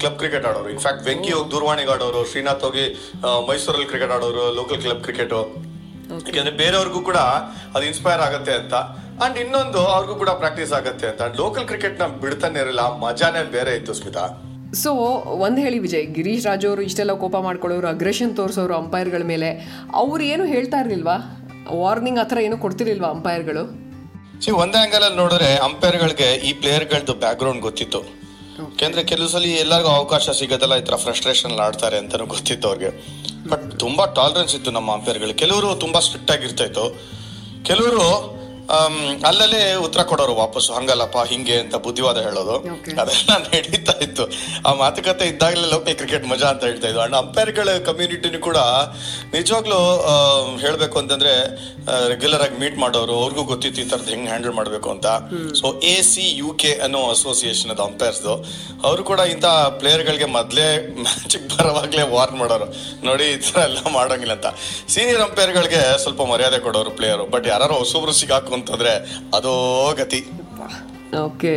[0.00, 0.68] ಕ್ಲಬ್ ಕ್ರಿಕೆಟ್ ಆಡೋರು.
[0.74, 2.84] ಇನ್ಫ್ಯಾಕ್ಟ್ ವೆಂಕಿ ಹೋಗಿ ದೂರವಾಣಿಗೆ ಆಡೋರು ಶ್ರೀನಾಥ್ ಹೋಗಿ
[3.48, 5.34] ಮೈಸೂರಲ್ಲಿ ಕ್ರಿಕೆಟ್ ಆಡೋರು ಲೋಕಲ್ ಕ್ಲಬ್ ಕ್ರಿಕೆಟ್
[6.26, 7.18] ಯಾಕಂದ್ರೆ ಬೇರೆಯವ್ರಿಗೂ ಕೂಡ
[7.74, 8.74] ಅದು ಇನ್ಸ್ಪೈರ್ ಆಗುತ್ತೆ ಅಂತ.
[9.24, 11.22] ಅಂಡ್ ಇನ್ನೊಂದು ಅವ್ರಿಗೂ ಕೂಡ ಪ್ರಾಕ್ಟೀಸ್ ಆಗುತ್ತೆ ಅಂತ.
[11.42, 14.24] ಲೋಕಲ್ ಕ್ರಿಕೆಟ್ನ ಬಿಡ್ತಾನೆ ಇರಲಿಲ್ಲ ಮಜಾನೇ ಬೇರೆ ಇತ್ತು ಸ್ಮಿತಾ.
[14.82, 14.90] ಸೊ
[15.46, 19.50] ಒಂದು ಹೇಳಿ ವಿಜಯ್ ಗಿರೀಶ್ ರಾಜು ಅವರು ಇಷ್ಟೆಲ್ಲ ಕೋಪ ಮಾಡ್ಕೊಳ್ಳೋರು ಅಗ್ರೆಷನ್ ತೋರಿಸೋರು ಅಂಪೈರ್ಗಳ ಮೇಲೆ
[20.02, 21.16] ಅವ್ರು ಏನು ಹೇಳ್ತಾ ಇರಲಿಲ್ವಾ?
[21.72, 23.84] ವಾರ್ನಿಂಗ್ ಆ ಥರ ಏನು ಕೊಡ್ತಿರ್ಲಿಲ್ವಾ ಅಂಪೈರ್ಗಳು
[24.44, 28.24] ಸಿ ಒಂದೇ ಆಂಗಲ್ ಅಲ್ಲಿ ನೋಡಿದ್ರೆ ಅಂಪೈರ್ಗಳಿಗೆ ಈ ಪ್ಲೇಯರ್ಗಳದ್ದು ಬ್ಯಾಕ್ ಗ್ರೌಂಡ್ ಗೊತ್ತಿತ್ತು.
[28.58, 32.90] ಯಾಕೆಂದ್ರೆ ಕೆಲವು ಸಲ ಎಲ್ಲರಿಗೂ ಅವಕಾಶ ಸಿಗೋದಲ್ಲ ಈ ತರ ಫ್ರಸ್ಟ್ರೇಷನ್ ಆಡ್ತಾರೆ ಅಂತಾನು ಗೊತ್ತಿತ್ತು ಅವ್ರಿಗೆ.
[33.48, 37.00] ಬಟ್ ತುಂಬಾ ಟಾಲರೆನ್ಸ್ ಇತ್ತು ನಮ್ಮ ಅಂಪೈರ್ಗಳು ಕೆಲವರು ತುಂಬಾ ಸ್ಟ್ರಿಕ್ಟ್ ಆಗಿರ್ತಾ ಇತ್ತು.
[37.62, 38.04] ಕೆಲವರು
[39.28, 42.54] ಅಲ್ಲಲ್ಲೇ ಉತ್ತರ ಕೊಡೋರು ವಾಪಸ್ ಹಂಗಲ್ಲಪ್ಪ ಹಿಂಗೆ ಅಂತ ಬುದ್ಧಿವಾದ ಹೇಳೋದು.
[43.02, 44.24] ಅದೆಲ್ಲ ನಡೀತಾ ಇತ್ತು.
[44.68, 47.02] ಆ ಮಾತುಕತೆ ಇದ್ದಾಗಲೇ ಲೋಕಲ್ ಕ್ರಿಕೆಟ್ ಮಜಾ ಅಂತ ಹೇಳ್ತಾ ಇದ್ವಿ.
[47.04, 48.58] ಅಂಡ್ ಅಂಪೈರ್ಗಳ ಕಮ್ಯುನಿಟಿನೂ ಕೂಡ
[49.34, 49.80] ನಿಜವಾಗ್ಲೂ
[50.64, 51.34] ಹೇಳಬೇಕು ಅಂತಂದ್ರೆ
[52.12, 55.06] ರೆಗ್ಯುಲರ್ ಆಗಿ ಮೀಟ್ ಮಾಡೋರು ಅವ್ರಿಗೂ ಗೊತ್ತಿತ್ತು ಈ ಥರದ್ದು ಹೆಂಗ್ ಹ್ಯಾಂಡಲ್ ಮಾಡ್ಬೇಕು ಅಂತ.
[55.60, 58.34] So A C U K ಅನ್ನೋ ಅಸೋಸಿಯೇಷನ್ ಅದು ಅಂಪೈರ್ಸ್ದು
[58.86, 59.46] ಅವರು ಕೂಡ ಇಂಥ
[59.82, 60.66] ಪ್ಲೇಯರ್ಗಳಿಗೆ ಮೊದಲೇ
[61.04, 62.68] ಮ್ಯಾಚ್ ಬರೋವಾಗಲೇ ವಾರ್ನ್ ಮಾಡೋರು.
[63.08, 64.48] ನೋಡಿ ಈ ಥರ ಎಲ್ಲ ಮಾಡೋಂಗಿಲ್ಲ ಅಂತ.
[64.96, 68.94] ಸೀನಿಯರ್ ಅಂಪೈರ್ಗಳಿಗೆ ಸ್ವಲ್ಪ ಮರ್ಯಾದೆ ಕೊಡೋರು ಪ್ಲೇಯರು ಬಟ್ ಯಾರು ಹೊಸಬ್ರು ಸಿಗಾಕು ಅಂತಂದ್ರೆ
[69.38, 69.54] ಅದೋ
[70.02, 70.22] ಗತಿ.
[71.26, 71.54] ಓಕೆ.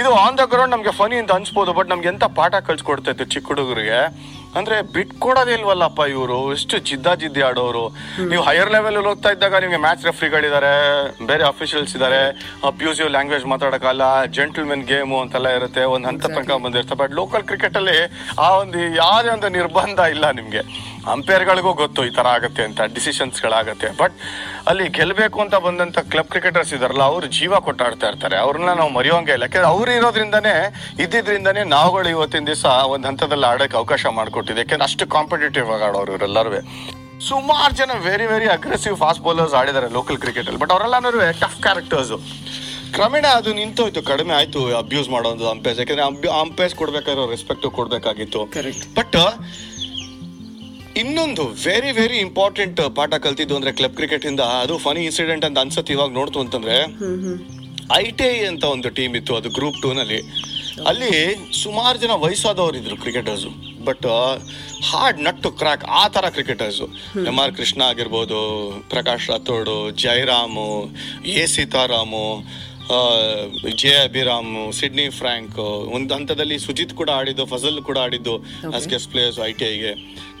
[0.00, 3.48] ಇದು ಆನ್ ದ ಗ್ರೌಂಡ್ ನಮ್ಗೆ ಫನಿ ಅಂತ ಅನ್ಸ್ಬೋದು ಬಟ್ ನಮ್ಗೆ ಎಂತ ಪಾಠ ಕಳ್ಸಿ ಇತ್ತು ಚಿಕ್ಕ
[3.50, 3.98] ಹುಡುಗರಿಗೆ?
[4.58, 7.84] ಅಂದ್ರೆ ಬಿಟ್ಕೊಡೋದೇ ಇಲ್ವಲ್ಲಪ್ಪ ಇವರು ಎಷ್ಟು ಜಿದ್ದಾಜಿದ್ದಿ ಆಡೋರು.
[8.30, 10.72] ನೀವು ಹೈಯರ್ ಲೆವೆಲ್ ಹೋಗ್ತಾ ಇದ್ದಾಗ ನಿಮ್ಗೆ ಮ್ಯಾಚ್ ರೆಫ್ರಿಗಳಿದ್ದಾರೆ
[11.30, 12.20] ಬೇರೆ ಅಫಿಷಿಯಲ್ಸ್ ಇದ್ದಾರೆ
[12.70, 14.02] ಅಬ್ಯೂಸಿವ್ ಲ್ಯಾಂಗ್ವೇಜ್ ಮಾತಾಡೋಕ್ಕಲ್ಲ
[14.38, 16.98] ಜೆಂಟಲ್ಮೆನ್ ಗೇಮು ಅಂತೆಲ್ಲ ಇರುತ್ತೆ ಒಂದು ಹಂತ ತನಕ ಬಂದಿರುತ್ತೆ.
[17.02, 17.98] ಬಟ್ ಲೋಕಲ್ ಕ್ರಿಕೆಟ್ ಅಲ್ಲಿ
[18.46, 20.64] ಆ ಒಂದು ಯಾವುದೇ ಒಂದು ನಿರ್ಬಂಧ ಇಲ್ಲ ನಿಮ್ಗೆ.
[21.10, 24.12] ಅಂಪೈರ್ಗಳಿಗೂ ಗೊತ್ತು ಈ ತರ ಆಗುತ್ತೆ ಅಂತ ಡಿಸಿಷನ್ಸ್ಗಳಾಗತ್ತೆ ಬಟ್
[24.66, 28.36] ಅಲ್ಲಿ ಗೆಲ್ಲಬೇಕು ಅಂತ ಬಂದಂತ ಕ್ಲಬ್ ಕ್ರಿಕೆಟರ್ಸ್ ಇದಾರಲ್ಲ ಅವರು ಜೀವ ಕೊಟ್ಟಾಡ್ತಾ ಇರ್ತಾರೆ.
[28.36, 29.42] ಅವ್ರನ್ನ ನಾವು ಮರೆಯೋಂಗೆ ಇಲ್ಲ.
[29.42, 35.70] ಯಾಕಂದ್ರೆ ಅವ್ರು ಇರೋದ್ರಿಂದನೇ ಇದ್ದಿದ್ರಿಂದಾನೇ ನಾವುಗಳು ಇವತ್ತಿನ ದಿವಸ ಒಂದು ಹಂತದಲ್ಲಿ ಆಡೋಕೆ ಅವಕಾಶ ಮಾಡಿಕೊಟ್ಟಿದೆ ಯಾಕಂದ್ರೆ ಅಷ್ಟು ಕಾಂಪಿಟೇಟಿವ್
[35.70, 36.50] ಆಗಿ ಆಡೋರು ಇವರೆಲ್ಲರೂ
[37.28, 40.60] ಸುಮಾರು ಜನ very very aggressive fast bowlers ಆಡಿದ್ದಾರೆ ಲೋಕಲ್ ಕ್ರಿಕೆಟ್ ಅಲ್ಲಿ.
[40.60, 42.18] ಬಟ್ ಅವರೆಲ್ಲನೂ ಟಫ್ ಕ್ಯಾರೆಕ್ಟರ್ಸು
[42.94, 48.42] ಕ್ರಮೇಣ ಅದು ನಿಂತೋಯ್ತು ಕಡಿಮೆ ಆಯ್ತು ಅಬ್ಯೂಸ್ ಮಾಡೋದು ಅಂಪೇಸ್ ಯಾಕಂದ್ರೆ ಅಂಪೇಸ್ ಕೊಡಬೇಕಾದ್ರೆ ರೆಸ್ಪೆಕ್ಟ್ ಕೊಡಬೇಕಾಗಿತ್ತು.
[48.44, 48.96] Correct.
[48.96, 49.16] ಬಟ್
[51.00, 54.42] ಇನ್ನೊಂದು ವೆರಿ ವೆರಿ ಇಂಪಾರ್ಟೆಂಟ್ ಪಾಠ ಕಲ್ತಿದ್ದು ಅಂದ್ರೆ ಕ್ಲಬ್ ಕ್ರಿಕೆಟ್ ಇಂದ.
[54.62, 56.76] ಅದು ಫನಿ ಇನ್ಸಿಡೆಂಟ್ ಅಂತ ಅನ್ಸತ್ತೆ ಇವಾಗ ನೋಡ್ತು ಅಂತಂದ್ರೆ
[58.00, 60.20] ಐ ಟಿ ಐ ಅಂತ ಒಂದು ಟೀಮ್ ಇತ್ತು, ಅದು ಗ್ರೂಪ್ ಟೂ ನಲ್ಲಿ.
[60.90, 61.12] ಅಲ್ಲಿ
[61.62, 63.46] ಸುಮಾರು ಜನ ವಯಸ್ಸಾದವರು ಇದ್ರು cricketers
[63.88, 64.06] but
[64.88, 66.80] hard nut crack ಆ ತರ ಕ್ರಿಕೆಟರ್ಸ್
[67.30, 68.38] ಎಂ ಆರ್ ಕೃಷ್ಣ ಆಗಿರ್ಬೋದು
[68.92, 70.68] Prakash Rathod Jayaram
[71.40, 72.26] A Sitaram
[73.80, 75.58] J Abhiram Sydney Frank
[75.96, 78.34] ಒಂದು ಹಂತದಲ್ಲಿ ಸುಜಿತ್ ಕೂಡ ಆಡಿದ್ದು ಫಜಲ್ ಕೂಡ ಆಡಿದ್ದು
[78.76, 79.92] as guest players I T ಐಗೆ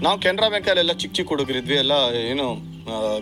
[0.04, 1.96] ನಾವು ಕೆನರಾ ಬ್ಯಾಂಕಲ್ಲಿ ಎಲ್ಲ ಚಿಕ್ಕ ಚಿಕ್ಕ ಹುಡುಗರಿದ್ವಿ ಎಲ್ಲ
[2.32, 2.46] ಏನು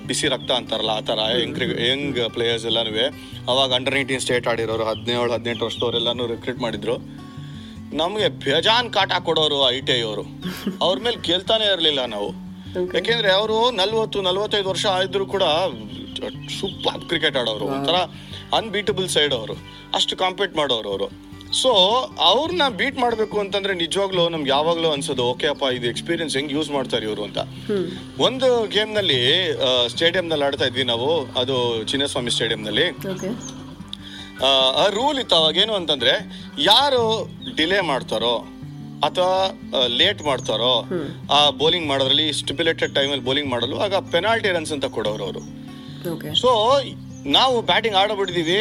[0.08, 1.58] ಬಿಸಿ ರಕ್ತ ಅಂತಾರಲ್ಲ ಆ ಥರ ಯಂಗ್
[1.88, 2.92] ಯಂಗ್ ಪ್ಲೇಯರ್ಸ್ ಎಲ್ಲನೂ
[3.52, 6.96] ಅವಾಗ ಅಂಡರ್ ನೈನ್ಟೀನ್ ಸ್ಟೇಟ್ ಆಡಿರೋರು ಹದಿನೇಳು ಹದಿನೆಂಟು ವರ್ಷದವರೆಲ್ಲನೂ ರಿಕ್ರೂಟ್ ಮಾಡಿದ್ರು.
[8.02, 10.24] ನಮಗೆ ಬೇಜಾನ್ ಕಾಟ ಕೊಡೋರು ಐ ಟಿ ಐ ಅವರು
[10.84, 12.30] ಅವ್ರ ಮೇಲೆ ಕೇಳ್ತಾನೆ ಇರಲಿಲ್ಲ ನಾವು.
[12.96, 15.44] ಯಾಕೆಂದ್ರೆ ಅವರು ನಲ್ವತ್ತು ನಲ್ವತ್ತೈದು ವರ್ಷ ಆದ್ರೂ ಕೂಡ
[16.58, 17.66] ಸೂಪರ್ ಕ್ರಿಕೆಟ್ ಆಡೋರು.
[17.76, 17.96] ಒಂಥರ
[18.58, 19.56] ಅನ್ಬೀಟಬಲ್ ಸೈಡ್ ಅವರು.
[19.98, 21.08] ಅಷ್ಟು ಕಾಂಪೀಟ್ ಮಾಡೋರು ಅವರು.
[21.60, 21.70] ಸೊ
[22.30, 27.04] ಅವ್ರನ್ನ ಬೀಟ್ ಮಾಡಬೇಕು ಅಂತಂದ್ರೆ ನಿಜವಾಗ್ಲೂ ನಮ್ಗೆ ಯಾವಾಗ್ಲೂ ಅನ್ಸೋದು ಓಕೆ ಅಪ್ಪ ಇದು ಎಕ್ಸ್ಪೀರಿಯನ್ಸ್ ಹೆಂಗ್ ಯೂಸ್ ಮಾಡ್ತಾರೆ
[27.08, 27.38] ಇವರು ಅಂತ.
[28.26, 29.18] ಒಂದು ಗೇಮ್ನಲ್ಲಿ
[29.94, 31.08] ಸ್ಟೇಡಿಯಂ ನಲ್ಲಿ ಆಡ್ತಾ ಇದ್ವಿ ನಾವು
[31.42, 31.56] ಅದು
[31.92, 32.86] ಚಿನ್ನಸ್ವಾಮಿ ಸ್ಟೇಡಿಯಂ ನಲ್ಲಿ
[34.50, 36.14] ಆ ರೂಲ್ ಇತ್ತು ಅವಾಗ ಏನು ಅಂತಂದ್ರೆ
[36.70, 37.02] ಯಾರು
[37.58, 38.34] ಡಿಲೇ ಮಾಡ್ತಾರೋ
[39.08, 39.34] ಅಥವಾ
[40.00, 40.72] ಲೇಟ್ ಮಾಡ್ತಾರೋ
[41.36, 45.42] ಆ ಬೌಲಿಂಗ್ ಮಾಡೋದ್ರಲ್ಲಿ ಸ್ಟಿಪ್ಯುಲೇಟೆಡ್ ಟೈಮಲ್ಲಿ ಬೌಲಿಂಗ್ ಮಾಡಲು ಆಗ ಪೆನಾಲ್ಟಿ ರನ್ಸ್ ಅಂತ ಕೊಡೋರು ಅವರು.
[46.42, 46.50] ಸೊ
[47.36, 48.60] ನಾವು ಬ್ಯಾಟಿಂಗ್ ಆಡಬಿಟ್ಟಿದ್ದೀವಿ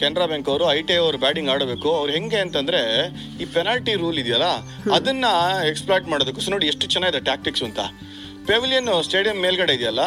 [0.00, 1.88] ಕೆನರಾ ಬ್ಯಾಂಕ್ ಅವರು ಐ ಟಿ ಐ ಅವರು ಬ್ಯಾಟಿಂಗ್ ಆಡಬೇಕು.
[1.98, 2.80] ಅವ್ರು ಹೆಂಗೆ ಅಂತಂದ್ರೆ
[3.42, 4.48] ಈ ಪೆನಾಲ್ಟಿ ರೂಲ್ ಇದೆಯಲ್ಲ
[4.96, 5.26] ಅದನ್ನ
[5.70, 7.80] ಎಕ್ಸ್ಪ್ಲಾಯ್ಟ್ ಮಾಡೋದು ಸೊ ನೋಡಿ ಎಷ್ಟು ಚೆನ್ನಾಗಿದೆ ಟ್ಯಾಕ್ಟಿಕ್ಸ್ ಅಂತ.
[8.50, 10.04] ಪೆವಿಲಿಯನ್ ಸ್ಟೇಡಿಯಂ ಮೇಲ್ಗಡೆ ಇದೆಯಲ್ಲ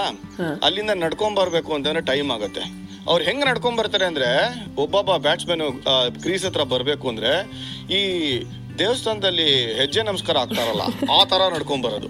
[0.68, 2.64] ಅಲ್ಲಿಂದ ನಡ್ಕೊಂಡ್ ಬರ್ಬೇಕು ಅಂತಂದ್ರೆ ಟೈಮ್ ಆಗುತ್ತೆ.
[3.10, 4.30] ಅವ್ರು ಹೆಂಗ್ ನಡ್ಕೊಂಡ್ ಬರ್ತಾರೆ ಅಂದ್ರೆ
[4.84, 5.64] ಒಬ್ಬೊಬ್ಬ ಬ್ಯಾಟ್ಸ್ಮನ್
[6.24, 7.32] ಕ್ರೀಸ್ ಹತ್ರ ಬರ್ಬೇಕು ಅಂದ್ರೆ
[8.00, 8.02] ಈ
[8.80, 9.50] ದೇವಸ್ಥಾನದಲ್ಲಿ
[9.82, 10.86] ಹೆಜ್ಜೆ ನಮಸ್ಕಾರ ಆಗ್ತಾರಲ್ಲ
[11.18, 12.10] ಆ ತರ ನಡ್ಕೊಂಡ್ ಬರೋದು.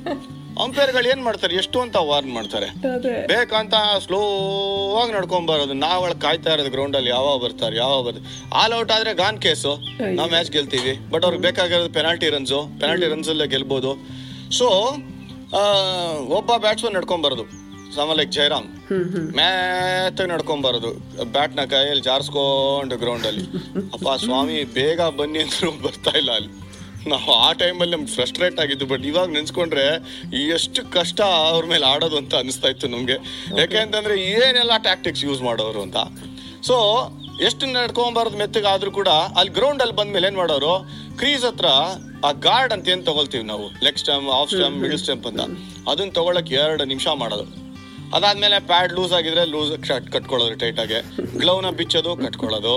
[0.64, 1.54] ಅಂಪೈರ್ಗಳು ಏನ್ ಮಾಡ್ತಾರೆ?
[1.62, 2.68] ಎಷ್ಟು ಅಂತ ವಾರ್ನ್ ಮಾಡ್ತಾರೆ.
[3.32, 4.20] ಬೇಕಂತ ಸ್ಲೋ
[5.00, 5.74] ಆಗಿ ನಡ್ಕೊಂಡ್ ಬರೋದು.
[5.86, 8.28] ನಾವ್ ಕಾಯ್ತಾ ಇರೋದು ಗ್ರೌಂಡ್ ಅಲ್ಲಿ ಯಾವಾಗ ಬರ್ತಾರೆ ಯಾವಾಗ ಬರ್ತಾರೆ.
[8.62, 9.74] ಆಲ್ ಔಟ್ ಆದ್ರೆ ಗಾನ್ ಕೇಸು.
[10.20, 10.94] ನಾವು ಮ್ಯಾಚ್ ಗೆಲ್ತೀವಿ.
[11.14, 13.94] ಬಟ್ ಅವ್ರಿಗೆ ಬೇಕಾಗಿರೋದು ಪೆನಾಲ್ಟಿ ರನ್ಸು ಪೆನಾಲ್ಟಿ ರನ್ಸ್ ಅಲ್ಲೇ ಗೆಲ್ಬೋದು.
[14.60, 14.68] ಸೊ
[16.40, 17.46] ಒಬ್ಬ ಬ್ಯಾಟ್ಸ್ಮನ್ ನಡ್ಕೊಂಡ್ ಬರೋದು.
[17.96, 18.66] ಸಮ ಲೈಕ್ ಜಯರಾಮ್
[19.38, 20.90] ಮ್ಯಾತ್ ನಡ್ಕೊಂಡ್ ಬರೋದು.
[21.36, 23.46] ಬ್ಯಾಟ್ನ ಕೈಯಲ್ಲಿ ಜಾರ್ಸ್ಕೊಂಡು ಗ್ರೌಂಡ್ ಅಲ್ಲಿ.
[23.96, 26.52] ಅಪ್ಪ ಸ್ವಾಮಿ ಬೇಗ ಬನ್ನಿ ಅಂದ್ರು ಬರ್ತಾ ಇಲ್ಲ ಅಲ್ಲಿ.
[27.12, 29.86] ನಾವು ಆ ಟೈಮಲ್ಲಿ ನಮ್ಗೆ ಫ್ರಸ್ಟ್ರೇಟ್ ಆಗಿದ್ದು ಬಟ್ ಇವಾಗ ನೆನ್ಸ್ಕೊಂಡ್ರೆ
[30.56, 31.20] ಎಷ್ಟು ಕಷ್ಟ
[31.52, 33.18] ಅವ್ರ ಮೇಲೆ ಆಡೋದು ಅಂತ ಅನಿಸ್ತಾ ಇತ್ತು ನಮಗೆ.
[33.60, 35.98] ಯಾಕೆ ಅಂತಂದರೆ ಏನೆಲ್ಲ ಟ್ಯಾಕ್ಟಿಕ್ಸ್ ಯೂಸ್ ಮಾಡೋರು ಅಂತ.
[36.68, 36.76] ಸೊ
[37.48, 39.10] ಎಷ್ಟು ನಡ್ಕೊಂಬಾರದು ಮೆತ್ತಗೆ ಆದ್ರೂ ಕೂಡ
[39.40, 40.74] ಅಲ್ಲಿ ಗ್ರೌಂಡ್ ಅಲ್ಲಿ ಬಂದ್ಮೇಲೆ ಏನ್ ಮಾಡೋರು
[41.18, 41.70] ಕ್ರೀಸ್ ಹತ್ರ
[42.28, 43.66] ಆ ಗಾರ್ಡ್ ಅಂತ ಏನು ತಗೊಳ್ತೀವಿ ನಾವು?
[43.84, 45.42] Leg stump off stump middle stump ಅಂತ.
[45.92, 47.46] ಅದನ್ನ ತಗೊಳಕ್ ಎರಡು ನಿಮಿಷ ಮಾಡೋದು.
[48.16, 49.72] ಅದಾದ್ಮೇಲೆ ಪ್ಯಾಡ್ ಲೂಸ್ ಆಗಿದ್ರೆ ಲೂಸ್
[50.16, 51.00] ಕಟ್ಕೊಳ್ಳೋದು ಟೈಟ್ ಆಗಿ.
[51.40, 52.76] ಗ್ಲೌನ ಬಿಚ್ಚೋದು ಕಟ್ಕೊಳ್ಳೋದು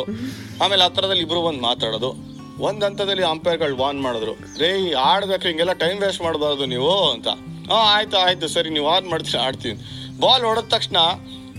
[0.65, 2.38] ಆಮೇಲೆ ಹತ್ರದಲ್ಲಿ ಇಬ್ರು ಬಂದು ಮಾತಾಡೋದು.
[2.61, 4.33] ಒಂದ್ ಹಂತದಲ್ಲಿ ಅಂಪೈರ್ಗಳು ವಾರ್ನ್ ಮಾಡಿದ್ರು.
[4.33, 7.29] ರೇ ಆಡ್ಬೇಕು ಹಿಂಗೆಲ್ಲ ಟೈಮ್ ವೇಸ್ಟ್ ಮಾಡಬಾರ್ದು ನೀವು ಅಂತ.
[7.73, 9.81] ಹಾ, ಆಯ್ತು ಆಯ್ತು, ಸರಿ, ನೀವು ಆನ್ ಮಾಡ್ತೀನಿ ಆಡ್ತೀನಿ.
[10.21, 10.97] ಬಾಲ್ ಹೊಡೆದ ತಕ್ಷಣ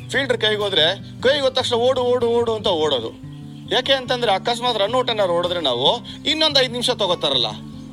[0.09, 3.29] ಫೀಲ್ಡರ್ ಕೈಗೆ ಹೋದ್ರೆ, ಕೈಗೆ ಹೋದ ತಕ್ಷಣ ಓಡು ಓಡು ಓಡು ಅಂತ ಓಡೋದು.
[3.75, 7.47] ಯಾಕೆ ಅಂತಂದ್ರೆ ಅಕಸ್ಮಾತ್ ರನ್ ಔಟ್ ಏನಾರು ಓಡಿದ್ರೆ ನಾವು ಇನ್ನೊಂದು ಐದು ನಿಮಿಷ ತಗೋತಾರಲ್ಲ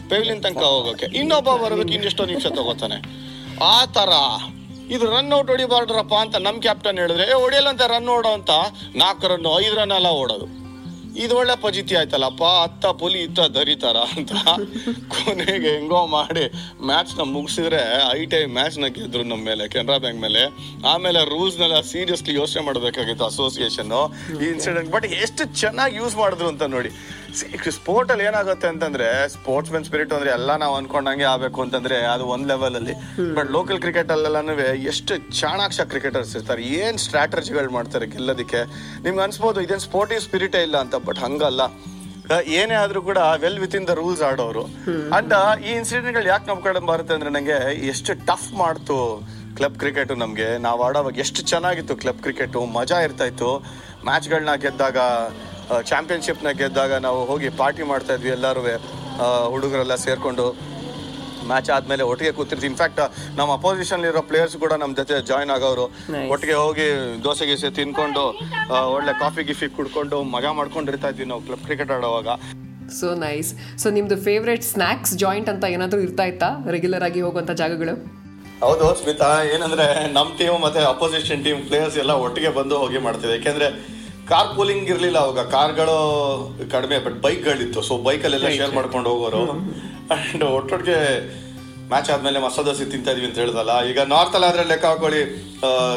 [0.09, 1.07] ಪೆವಿಲಿನ್ ತನಕ ಹೋಗೋಕೆ.
[1.07, 3.03] ಇನ್ನೊಬ್ಬ ಬರೋದಕ್ಕೆ ಇನ್ನೆಷ್ಟೋ ನಿಮಿಷ ತಗೋತಾನೆ.
[3.65, 4.09] ಆ ಥರ
[4.91, 8.51] ಇದು ರನ್ ಔಟ್ ಹೊಡಿಬಾರ್ಡ್ರಪ್ಪ ಅಂತ ನಮ್ಮ ಕ್ಯಾಪ್ಟನ್ ಹೇಳಿದ್ರೆ, ಏ ಹೊಡಿಯಲ್ಲ ಅಂತ ರನ್ ಓಡೋ ಅಂತ
[8.95, 10.66] ನಾಲ್ಕು ರನ್ನು, ಐದು ರನ್ ಎಲ್ಲ ಓಡೋದು.
[11.25, 14.33] ಇದು ಒಳ್ಳೆ ಪಜಿತಿ ಆಯ್ತಲ್ಲಪ್ಪ, ಅತ್ತ ಪುಲಿ ಇತ್ತ ದರಿತಾರ ಅಂತ
[15.15, 16.45] ಕೊನೆಗೆ ಹೆಂಗೋ ಮಾಡಿ
[16.91, 17.83] ಮ್ಯಾಚ್ನ ಮುಗಿಸಿದ್ರೆ
[18.19, 20.43] ಐ ಟಿ ಮ್ಯಾಚ್ನ ಗೆದ್ರು ನಮ್ಮ ಮೇಲೆ, ಕೆನರಾ ಬ್ಯಾಂಕ್ ಮೇಲೆ.
[20.93, 23.93] ಆಮೇಲೆ ರೂಲ್ಸ್ ನೆಲ್ಲ ಸೀರಿಯಸ್ಲಿ ಯೋಚನೆ ಮಾಡಬೇಕಾಗಿತ್ತು ಅಸೋಸಿಯೇಷನ್
[24.43, 26.93] ಈ ಇನ್ಸಿಡೆಂಟ್ ಬಟ್ ಎಷ್ಟು ಚೆನ್ನಾಗಿ ಯೂಸ್ ಮಾಡಿದ್ರು ಅಂತ ನೋಡಿ.
[27.79, 32.47] ಸ್ಪೋರ್ಟ್ ಅಲ್ಲಿ ಏನಾಗುತ್ತೆ ಅಂತಂದ್ರೆ ಸ್ಪೋರ್ಟ್ಸ್ ಮೆನ್ ಸ್ಪಿರಿಟ್ ಅಂದ್ರೆ ಎಲ್ಲ ನಾವು ಅನ್ಕೊಂಡಂಗೆ ಆಗ್ಬೇಕು ಅಂತಂದ್ರೆ ಅದು ಒಂದ್
[32.53, 32.95] ಲೆವೆಲ್ ಅಲ್ಲಿ
[33.37, 34.55] ಬಟ್ ಲೋಕಲ್ ಕ್ರಿಕೆಟ್ ಅಲ್ಲೆಲ್ಲಾನು
[34.93, 38.61] ಎಷ್ಟು ಚಾಣಾಕ್ಷ ಕ್ರಿಕೆಟರ್ಸ್ ಇರ್ತಾರೆ ಏನ್ ಸ್ಟ್ರಾಟಜಿಗಳು ಮಾಡ್ತಾರೆ ಗೆಲ್ಲೋದಕ್ಕೆ.
[39.05, 41.63] ನಿಮ್ಗೆ ಅನ್ಸ್ಬೋದು ಇದೇನ್ ಸ್ಪೋರ್ಟಿವ್ ಸ್ಪಿರಿಟೇ ಇಲ್ಲ ಅಂತ ಬಟ್ ಹಂಗಲ್ಲ.
[42.59, 44.65] ಏನೇ ಆದ್ರೂ ಕೂಡ well within the rules ಆಡೋರು
[45.19, 45.33] ಅಂತ
[45.67, 47.59] ಈ ಇನ್ಸಿಡೆಂಟ್ಗಳು ಯಾಕೆ ನಮ್ ಕಡೆ ಬರುತ್ತೆ ಅಂದ್ರೆ ನಂಗೆ
[47.93, 48.97] ಎಷ್ಟು ಟಫ್ ಮಾಡ್ತು
[49.59, 50.49] ಕ್ಲಬ್ ಕ್ರಿಕೆಟ್ ನಮಗೆ.
[50.67, 53.51] ನಾವು ಆಡೋವಾಗ ಎಷ್ಟು ಚೆನ್ನಾಗಿತ್ತು ಕ್ಲಬ್ ಕ್ರಿಕೆಟ್ ಮಜಾ ಇರ್ತಾ ಇತ್ತು.
[54.09, 54.99] ಮ್ಯಾಚ್ಗಳನ್ನ ಗೆದ್ದಾಗ
[55.91, 58.63] ಚಾಂಪಿಯನ್ಶಿಪ್ನ ಗೆದ್ದಾಗ ನಾವು ಹೋಗಿ ಪಾರ್ಟಿ ಮಾಡ್ತಾ ಇದ್ವಿ ಎಲ್ಲರೂ
[59.53, 60.47] ಹುಡುಗರೆಲ್ಲ ಸೇರಿಕೊಂಡು
[61.51, 62.69] ಮ್ಯಾಚ್ ಆದ್ಮೇಲೆ ಒಟ್ಟಿಗೆ ಕೂತಿರ್ತೀವಿ.
[62.73, 63.01] ಇನ್ಫ್ಯಾಕ್ಟ್
[63.39, 65.85] ನಮ್ಮ ಅಪೋಸಿಷನ್ ಇರೋ ಪ್ಲೇಯರ್ಸ್ ಕೂಡ ನಮ್ಮ ಜೊತೆ ಜಾಯ್ನ್ ಆಗೋರು.
[66.35, 66.87] ಒಟ್ಟಿಗೆ ಹೋಗಿ
[67.25, 68.25] ದೋಸೆ ಗೀಸೆ ತಿನ್ಕೊಂಡು
[68.97, 72.29] ಒಳ್ಳೆ ಕಾಫಿ ಗಿಫಿ ಕುಡ್ಕೊಂಡು ಮಜಾ ಮಾಡ್ಕೊಂಡು ಇರ್ತಾ ಇದ್ವಿ ನಾವು ಕ್ಲಬ್ ಕ್ರಿಕೆಟ್ ಆಡುವಾಗ.
[72.99, 73.51] ಸೊ ನೈಸ್
[73.83, 76.49] ಸೊ ನಿಮ್ದು ಫೇವ್ರೆಟ್ ಸ್ನ್ಯಾಕ್ಸ್ ಜಾಯಿಂಟ್ ಅಂತ ಏನಾದರೂ ಇರ್ತಾ ಇತ್ತಾ?
[76.77, 77.95] ರೆಗ್ಯುಲರ್ ಆಗಿ ಹೋಗುವಂಥ ಜಾಗಗಳು?
[78.65, 79.87] ಹೌದು ಸ್ಮಿತಾ ಏನಂದ್ರೆ
[80.19, 83.69] ನಮ್ಮ ಟೀಮ್ ಮತ್ತೆ ಅಪೋಸಿಷನ್ ಟೀಮ್ ಪ್ಲೇಯರ್ಸ್ ಎಲ್ಲ ಒಟ್ಟಿಗೆ ಬಂದು ಹೋಗಿ ಮಾಡ್ತೀವಿ ಯಾಕೆಂದ್ರೆ
[84.31, 85.41] ಕಾರ್ ಪೂಲಿಂಗ್ ಇರಲಿಲ್ಲ ಅವಾಗ.
[85.57, 85.97] ಕಾರ್ಗಳು
[86.75, 89.43] ಕಡಿಮೆ ಬಟ್ ಬೈಕ್ಗಳಿತ್ತು ಸೊ ಬೈಕಲ್ಲೆಲ್ಲ ಶೇರ್ ಮಾಡ್ಕೊಂಡು ಹೋಗೋರು.
[90.15, 90.99] ಅಂಡ್ ಒಟ್ಟೊಟ್ಟಿಗೆ
[91.91, 93.73] ಮ್ಯಾಚ್ ಆದ್ಮೇಲೆ ಮಸಾಲ ದೋಸೆ ತಿಂತಾ ಇದೀವಿ ಅಂತ ಹೇಳ್ದಲ್ಲ.
[93.91, 95.21] ಈಗ ನಾರ್ತ್ ಅಲ್ಲಿ ಆದ್ರೆ ಲೆಕ್ಕ ಹಾಕೊಳ್ಳಿ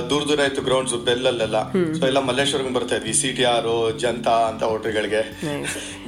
[0.10, 1.60] ದೂರ ದೂರ ಇತ್ತು ಗ್ರೌಂಡ್ಸ್ ಬೆಲ್ಲಲ್ಲೆಲ್ಲ.
[1.98, 3.14] ಸೊ ಎಲ್ಲ ಮಲ್ಲೇಶ್ವರಂಗೆ ಬರ್ತಾ ಇದ್ವಿ.
[3.20, 3.70] ಸಿ ಟಿ ಆರ್
[4.04, 5.22] ಜನತಾ ಅಂತ ಹೋಟೆಲ್ಗಳಿಗೆ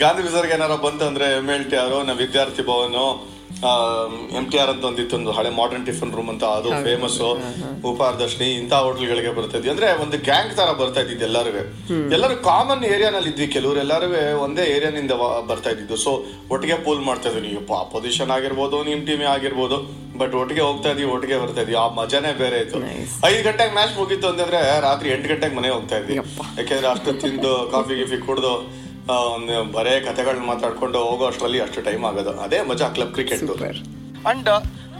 [0.04, 3.06] ಗಾಂಧಿ ಬಜಾರ್ಗೆ ಏನಾರ ಬಂತಂದ್ರೆ ಎಂ ಎಲ್ ಟಿ ಆರ್ ನಮ್ಮ ವಿದ್ಯಾರ್ಥಿ ಭವನು
[4.40, 7.18] ಎಂ ಟಿ ಆರ್ ಅಂತ ಒಂದಿತ್ತು ಒಂದು ಹಳೆ ಮಾಡರ್ನ್ ಟಿಫನ್ ರೂಮ್ ಅಂತ ಅದು ಫೇಮಸ್
[7.90, 9.72] ಉಪಾರದರ್ಶಿನಿ ಇಂಥ ಹೋಟ್ಲ್ಗಳಿಗೆ ಬರ್ತಾ ಇದ್ವಿ.
[9.74, 11.52] ಅಂದ್ರೆ ಒಂದು ಗ್ಯಾಂಗ್ ತರ ಬರ್ತಾ ಇದ್ದಿದ್ದು ಎಲ್ಲರೂ
[12.18, 14.10] ಎಲ್ಲರೂ ಕಾಮನ್ ಏರಿಯಾನಲ್ಲಿ ಇದ್ವಿ ಕೆಲವರು ಎಲ್ಲರೂ
[14.46, 15.16] ಒಂದೇ ಏರಿಯಾನಿಂದ
[15.52, 15.98] ಬರ್ತಾ ಇದ್ದಿದ್ದು.
[16.06, 16.14] ಸೊ
[16.54, 17.44] ಒಟ್ಟಿಗೆ ಪೂಲ್ ಮಾಡ್ತಾ ಇದ್ವಿ.
[17.48, 19.80] ನೀವು ಅಪೋಸಿಷನ್ ಆಗಿರ್ಬೋದು ನಿಮ್ ಟೀಮೇ ಆಗಿರ್ಬೋದು
[20.22, 21.76] ಬಟ್ ಒಟ್ಟಿಗೆ ಹೋಗ್ತಾ ಇದ್ವಿ ಒಟ್ಟಿಗೆ ಬರ್ತಾ ಇದ್ವಿ.
[21.84, 22.80] ಆ ಮಜಾನೇ ಬೇರೆ ಇತ್ತು.
[23.30, 26.16] ಐದು ಗಂಟೆಗೆ ಮ್ಯಾಚ್ ಮುಗೀತು ಅಂತಂದ್ರೆ ರಾತ್ರಿ ಎಂಟು ಗಂಟೆಗೆ ಮನೆ ಹೋಗ್ತಾ ಇದ್ವಿ.
[26.60, 28.54] ಯಾಕೆಂದ್ರೆ ಅಷ್ಟು ತಿಂದು ಕಾಫಿ ಗಿಫಿ ಕುಡ್ದು
[29.76, 32.34] ಬರೇ ಕಥೆಗಳನ್ನ ಮಾತಾಡ್ಕೊಂಡು ಹೋಗೋ ಅಷ್ಟರಲ್ಲಿ ಅಷ್ಟು ಟೈಮ್ ಆಗೋದು.
[32.46, 33.44] ಅದೇ ಮಜಾ club cricket
[34.32, 34.50] and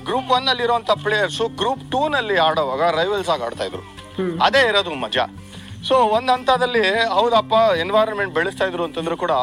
[0.08, 3.84] group one ಅಲ್ಲಿ ಇರುವಂತ ಪ್ಲೇಯರ್ಸ್ ಗ್ರೂಪ್ ಟೂ ನಲ್ಲಿ ಆಡುವಾಗ ರೈವಲ್ಸ್ ಆಗಿ ಆಡ್ತಾ ಇದ್ರು.
[4.46, 5.26] ಅದೇ ಇರೋದು ಮಜಾ.
[5.88, 6.84] ಸೊ ಒಂದ್ ಹಂತದಲ್ಲಿ
[7.18, 7.54] ಹೌದಪ್ಪ
[7.84, 9.36] ಎನ್ವೈರನ್ಮೆಂಟ್ ಬೆಳೆಸ್ತಾ ಇದ್ರು ಅಂತಂದ್ರು ಕೂಡ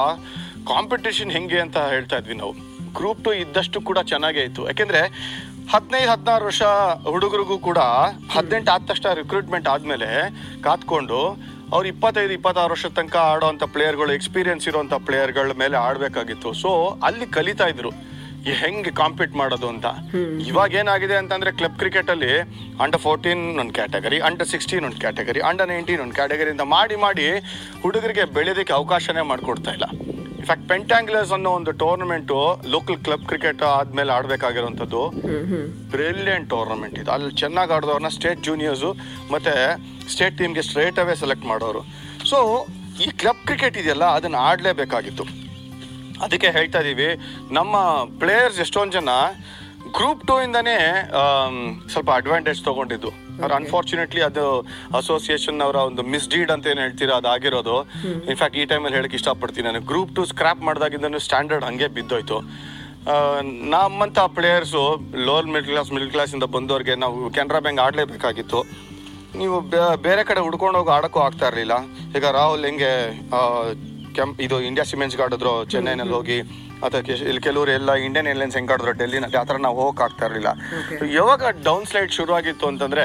[0.72, 2.52] ಕಾಂಪಿಟೇಷನ್ ಹೆಂಗೆ ಅಂತ ಹೇಳ್ತಾ ಇದ್ವಿ ನಾವು.
[2.98, 4.62] ಗ್ರೂಪ್ ಟು ಇದ್ದಷ್ಟು ಕೂಡ ಚೆನ್ನಾಗೇ ಇತ್ತು.
[4.70, 5.02] ಯಾಕೆಂದ್ರೆ
[5.72, 6.62] ಹದಿನೈದು ಹದಿನಾರು ವರ್ಷ
[7.12, 7.80] ಹುಡುಗರಿಗೂ ಕೂಡ
[8.34, 10.08] ಹದಿನೆಂಟು ಆದ ತಕ್ಷಣ ರಿಕ್ರೂಟ್ಮೆಂಟ್ ಆದಮೇಲೆ
[10.66, 11.18] ಕಾತ್ಕೊಂಡು
[11.74, 16.50] ಅವ್ರು ಇಪ್ಪತ್ತೈದು ಇಪ್ಪತ್ತಾರು ವರ್ಷದ ತನಕ ಆಡೋಂಥ ಪ್ಲೇಯರ್ಗಳು ಎಕ್ಸ್ಪೀರಿಯನ್ಸ್ ಇರುವಂಥ ಪ್ಲೇಯರ್ಗಳ ಮೇಲೆ ಆಡಬೇಕಾಗಿತ್ತು.
[16.62, 16.70] ಸೊ
[17.08, 17.90] ಅಲ್ಲಿ ಕಲಿತಾ ಇದ್ರು.
[18.60, 19.86] ಹೆಂಗೆ ಕಾಂಪೀಟ್ ಮಾಡೋದು ಅಂತ.
[20.50, 22.30] ಇವಾಗ ಏನಾಗಿದೆ ಅಂತಂದ್ರೆ ಕ್ಲಬ್ ಕ್ರಿಕೆಟ್ ಅಲ್ಲಿ
[22.84, 27.26] ಅಂಡರ್ ಫೋರ್ಟೀನ್ ಒಂದು ಕ್ಯಾಟಗರಿ ಅಂಡರ್ ಸಿಕ್ಸ್ಟೀನ್ ಒಂದು ಕ್ಯಾಟಗರಿ ಅಂಡರ್ ನೈನ್ಟೀನ್ ಒಂದು ಕ್ಯಾಟಗರಿ ಅಂತ ಮಾಡಿ ಮಾಡಿ
[27.84, 29.88] ಹುಡುಗರಿಗೆ ಬೆಳೆಯೋದಕ್ಕೆ ಅವಕಾಶನೇ ಮಾಡ್ಕೊಡ್ತಾ ಇಲ್ಲ.
[30.38, 32.32] ಇನ್ಫ್ಯಾಕ್ಟ್ ಪೆಂಟ್ಯಾಂಗ್ಲರ್ಸ್ ಅನ್ನೋ ಒಂದು ಟೂರ್ನಮೆಂಟ್
[32.74, 35.02] ಲೋಕಲ್ ಕ್ಲಬ್ ಕ್ರಿಕೆಟ್ ಆದ್ಮೇಲೆ ಆಡ್ಬೇಕಾಗಿರುವಂತದ್ದು
[35.94, 37.10] ಬ್ರಿಲಿಯಂಟ್ ಟೂರ್ನಮೆಂಟ್ ಇದು.
[37.14, 38.90] ಅಲ್ಲಿ ಚೆನ್ನಾಗಿ ಆಡಿದವ್ರನ್ನ ಸ್ಟೇಟ್ ಜೂನಿಯರ್ಸು
[39.34, 39.54] ಮತ್ತೆ
[40.14, 41.82] ಸ್ಟೇಟ್ ಟೀಮ್ಗೆ ಸ್ಟ್ರೇಟ್ ಅವೇ ಸೆಲೆಕ್ಟ್ ಮಾಡೋರು.
[42.30, 42.38] ಸೊ
[43.04, 45.26] ಈ ಕ್ಲಬ್ ಕ್ರಿಕೆಟ್ ಇದೆಯಲ್ಲ ಅದನ್ನ ಆಡಲೇಬೇಕಾಗಿತ್ತು.
[46.24, 47.08] ಅದಕ್ಕೆ ಹೇಳ್ತಾ ಇದೀವಿ
[47.58, 47.76] ನಮ್ಮ
[48.22, 49.10] ಪ್ಲೇಯರ್ಸ್ ಎಷ್ಟೊಂದು ಜನ
[49.96, 50.76] ಗ್ರೂಪ್ ಟೂ ಇಂದಾನೆ
[51.92, 53.10] ಸ್ವಲ್ಪ ಅಡ್ವಾಂಟೇಜ್ ತಗೊಂಡಿದ್ದು.
[53.42, 54.44] ಅವ್ರು ಅನ್ಫಾರ್ಚುನೇಟ್ಲಿ ಅದು
[55.00, 57.76] ಅಸೋಸಿಯೇಷನ್ ಅವರ ಒಂದು ಮಿಸ್ಡೀಡ್ ಅಂತ ಏನು ಹೇಳ್ತೀರಾ ಅದಾಗಿರೋದು
[58.30, 59.82] ಇನ್ಫ್ಯಾಕ್ಟ್ ಈ ಟೈಮಲ್ಲಿ ಹೇಳಕ್ ಇಷ್ಟಪಡ್ತೀನಿ ನಾನು.
[59.92, 62.38] ಗ್ರೂಪ್ ಟು ಸ್ಕ್ರಾಪ್ ಮಾಡಿದಾಗಿಂದನೂ ಸ್ಟ್ಯಾಂಡರ್ಡ್ ಹಂಗೆ ಬಿದ್ದೋಯ್ತು.
[63.74, 64.82] ನಮ್ಮಂತ ನಮ್ಮಂಥ players
[65.26, 68.60] lower middle class middle ಕ್ಲಾಸಿಂದ ಬಂದವ್ರಿಗೆ ನಾವು ಕೆನರಾ ಬ್ಯಾಂಕ್ ಆಡಲೇಬೇಕಾಗಿತ್ತು.
[69.40, 69.56] ನೀವು
[70.06, 71.74] ಬೇರೆ ಕಡೆ ಹುಡ್ಕೊಂಡು ಹೋಗಿ ಆಡಕ್ಕೂ ಆಗ್ತಾ ಇರಲಿಲ್ಲ.
[72.18, 72.92] ಈಗ ರಾಹುಲ್ ಹೆಂಗೆ
[74.18, 76.38] ಕೆಂಪ್ ಇದು ಇಂಡಿಯಾ ಸಿಮೆಂಟ್ಸ್ಗೆ ಆಡಿದ್ರು ಚೆನ್ನೈನಲ್ಲಿ ಹೋಗಿ.
[76.84, 80.50] ಅಥವಾ ಇಲ್ಲಿ ಕೆಲವರು ಎಲ್ಲ ಇಂಡಿಯನ್ ಏರ್ಲೈನ್ಸ್ ಹೆಂಗ್ ಆಡಿದ್ರು ಡೆಲ್ಲಿನಲ್ಲಿ ಆ ಥರ ನಾವು ಹೋಗಕ್ ಆಗ್ತಾ ಇರಲಿಲ್ಲ
[81.12, 83.04] ಯಾವಾಗ ಡೌನ್ ಸ್ಲೈಡ್ ಶುರು ಆಗಿತ್ತು ಅಂತಂದ್ರೆ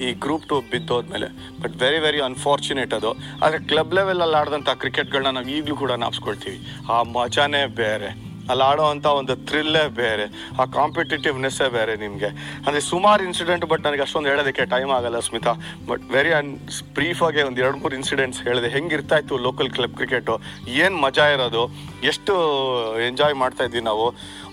[0.00, 1.28] ಈ ಗ್ರೂಪ್ ಟು ಬಿದ್ದೋದ್ಮೇಲೆ
[1.62, 3.10] ಬಟ್ ವೆರಿ ವೆರಿ ಅನ್ಫಾರ್ಚುನೇಟ್ ಅದು.
[3.42, 6.58] ಆದರೆ ಕ್ಲಬ್ ಲೆವೆಲಲ್ಲಿ ಆಡಿದಂಥ ಕ್ರಿಕೆಟ್ಗಳನ್ನ ನಾವು ಈಗಲೂ ಕೂಡ ನಾಪ್ಸ್ಕೊಳ್ತೀವಿ
[6.92, 8.10] ಆ ಮಜಾನೇ ಬೇರೆ.
[8.50, 10.26] ಅಲ್ಲಿ ಆಡುವಂಥ ಒಂದು ಥ್ರಿಲ್ಲೇ ಬೇರೆ,
[10.60, 12.30] ಆ ಕಾಂಪಿಟೇಟಿವ್ನೆಸ್ಸೇ ಬೇರೆ ನಿಮಗೆ.
[12.64, 15.54] ಅಂದರೆ ಸುಮಾರು ಇನ್ಸಿಡೆಂಟ್ ಬಟ್ ನನಗೆ ಅಷ್ಟೊಂದು ಹೇಳೋದಕ್ಕೆ ಟೈಮ್ ಆಗಲ್ಲ ಸ್ಮಿತಾ.
[15.90, 16.52] ಬಟ್ ವೆರಿ ಅನ್
[16.98, 18.70] ಬ್ರೀಫಾಗಿ ಒಂದು ಎರಡು ಮೂರು ಇನ್ಸಿಡೆಂಟ್ಸ್ ಹೇಳಿದೆ.
[18.76, 20.36] ಹೆಂಗಿರ್ತಾ ಇತ್ತು ಲೋಕಲ್ ಕ್ಲಬ್ ಕ್ರಿಕೆಟು
[20.84, 21.64] ಏನು ಮಜಾ ಇರೋದು?
[22.12, 22.34] ಎಷ್ಟು
[23.10, 24.08] ಎಂಜಾಯ್ ಮಾಡ್ತಾ ಇದ್ವಿ ನಾವು?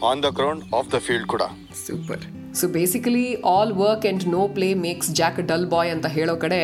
[0.10, 1.44] On the ground off the field ಕೂಡ.
[1.86, 2.26] Super
[2.60, 6.62] so basically all work and no play makes Jack dull boy ಅಂತ ಹೇಳೋ ಕಡೆ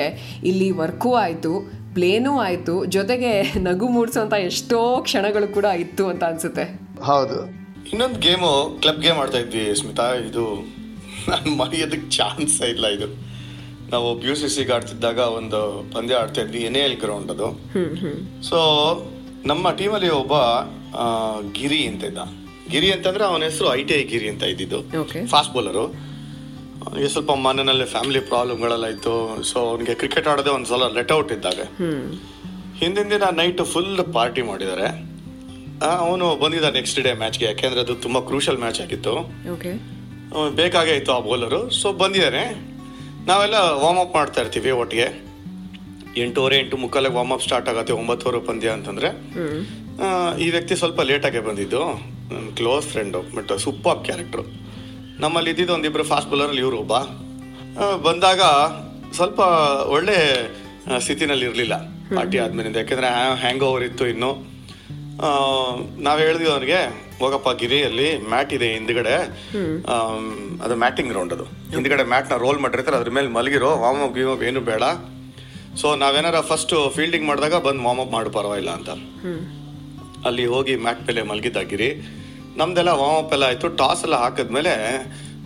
[0.52, 1.52] ಇಲ್ಲಿ ವರ್ಕೂ ಆಯಿತು
[1.98, 3.34] ಪ್ಲೇನೂ ಆಯಿತು, ಜೊತೆಗೆ
[3.68, 6.66] ನಗು ಮೂಡಿಸೋಂಥ ಎಷ್ಟೋ ಕ್ಷಣಗಳು ಕೂಡ ಇತ್ತು ಅಂತ ಅನ್ಸುತ್ತೆ.
[7.10, 7.38] ಹೌದು.
[7.92, 8.52] ಇನ್ನೊಂದು ಗೇಮು
[8.84, 10.46] ಕ್ಲಬ್ ಗೇಮ್ ಆಡ್ತಾ ಇದ್ವಿ ಸ್ಮಿತಾ ಇದು
[11.32, 13.08] ನಾನು ಮರೆಯೋದಕ್ಕೆ ಚಾನ್ಸ್ ಇಲ್ಲ ಇದು.
[13.94, 15.60] ನಾವು ಪಿ ಯು ಸಿ ಸಿಗೆ ಆಡ್ತಿದ್ದಾಗ ಒಂದು
[15.96, 17.48] ಪಂದ್ಯ ಆಡ್ತಾ ಇದ್ವಿ ಎನ್ ಎಲ್ ಗ್ರೌಂಡ್ ಅದು.
[18.50, 18.58] ಸೊ
[19.52, 20.34] ನಮ್ಮ ಟೀಮಲ್ಲಿ ಒಬ್ಬ
[21.58, 22.22] ಗಿರಿ ಅಂತ ಇದ್ದ.
[22.74, 24.80] ಗಿರಿ ಅಂತಂದ್ರೆ ಅವನ ಹೆಸರು ಐ ಟಿ ಐ ಗಿರಿ ಅಂತ ಇದ್ದಿದ್ದು.
[25.04, 25.86] ಓಕೆ ಫಾಸ್ಟ್ ಬೌಲರು
[26.86, 29.14] ಅವನಿಗೆ ಸ್ವಲ್ಪ ಮನೆಯಲ್ಲಿ ಫ್ಯಾಮಿಲಿ ಪ್ರಾಬ್ಲಮ್ಗಳೆಲ್ಲ ಇತ್ತು.
[29.52, 31.62] ಸೊ ಅವನಿಗೆ ಕ್ರಿಕೆಟ್ ಆಡೋದೇ ಒಂದು ಸಲ ಲೆಟ್ ಔಟ್ ಇದ್ದಾಗ
[32.82, 34.88] ಹಿಂದಿನ ದಿನ ನೈಟ್ ಫುಲ್ ಪಾರ್ಟಿ ಮಾಡಿದ್ದಾರೆ.
[35.84, 39.14] ಅವನು ಬಂದಿದ್ದ ನೆಕ್ಸ್ಟ್ ಡೇ ಮ್ಯಾಚ್ಗೆ ಯಾಕೆಂದ್ರೆ ಅದು ತುಂಬಾ ಕ್ರೂಷಲ್ ಮ್ಯಾಚ್ ಆಗಿತ್ತು.
[40.56, 42.44] ಬೇಕಾಗೇ ಇತ್ತು ಆ ಬೌಲರು ಸೊ ಬಂದಿದ್ದಾರೆ
[43.28, 45.08] ನಾವೆಲ್ಲ ವಾರ್ಮ್ ಅಪ್ ಮಾಡ್ತಾ ಇರ್ತೀವಿ ಒಟ್ಟಿಗೆ.
[46.24, 49.10] ಎಂಟೂವರೆ ಎಂಟು ಮುಕ್ಕಾಲಿಗೆ ವಾರ್ಮ್ ಅಪ್ ಸ್ಟಾರ್ಟ್ ಆಗುತ್ತೆ ಒಂಬತ್ತುವರೆ ಪಂದ್ಯ ಅಂತಂದ್ರೆ.
[50.44, 51.82] ಈ ವ್ಯಕ್ತಿ ಸ್ವಲ್ಪ ಲೇಟಾಗೆ ಬಂದಿದ್ದು.
[52.34, 54.44] ನನ್ನ close friend but super character
[55.20, 56.94] ನಮ್ಮಲ್ಲಿ ಇದ್ದಿದ್ದು ಒಂದಿಬ್ಬರು ಫಾಸ್ಟ್ ಬೌಲರಲ್ಲಿ ಇವರು ಒಬ್ಬ.
[58.08, 58.42] ಬಂದಾಗ
[59.12, 59.40] ಸ್ವಲ್ಪ
[59.96, 60.18] ಒಳ್ಳೆ
[61.00, 61.76] ಸ್ಥಿತಿನಲ್ಲಿ ಇರಲಿಲ್ಲ
[62.16, 63.08] ಪಾರ್ಟಿ ಆದ್ಮೇಲೆ ಯಾಕೆಂದ್ರೆ
[63.42, 64.55] ಹ್ಯಾಂಗ್ ಓವರ್ ಇತ್ತು ಇನ್ನು.
[66.06, 66.80] ನಾವು ಹೇಳಿದ್ವಿ ಅವನಿಗೆ
[67.20, 69.14] ಹೋಗಪ್ಪ ಗಿರಿಯಲ್ಲಿ ಮ್ಯಾಟ್ ಇದೆ ಹಿಂದ್ಗಡೆ.
[70.64, 71.46] ಅದು ಮ್ಯಾಟಿಂಗ್ ಗ್ರೌಂಡ್ ಅದು.
[71.74, 74.84] ಹಿಂದ್ಗಡೆ ಮ್ಯಾಟ್ನ ರೋಲ್ ಮಾಡಿರ್ತಾರೆ ಅದ್ರ ಮೇಲೆ ಮಲಗಿರೋ ವಾಮ್ ಅಪ್ ಗಿಮ್ ಏನು ಬೇಡ.
[75.82, 78.90] ಸೊ ನಾವೇನಾರ ಫಸ್ಟ್ ಫೀಲ್ಡಿಂಗ್ ಮಾಡಿದಾಗ ಬಂದು ವಾಮ್ ಅಪ್ ಮಾಡು ಪರವಾಗಿಲ್ಲ ಅಂತ.
[80.28, 81.90] ಅಲ್ಲಿ ಹೋಗಿ ಮ್ಯಾಟ್ ಮೇಲೆ ಮಲಗಿದ್ದಾಗಿರಿ
[82.58, 84.74] ನಮ್ದೆಲ್ಲ ವಾಮ್ ಅಪ್ ಎಲ್ಲ ಆಯಿತು ಟಾಸ್ ಎಲ್ಲ ಹಾಕಿದ್ಮೇಲೆ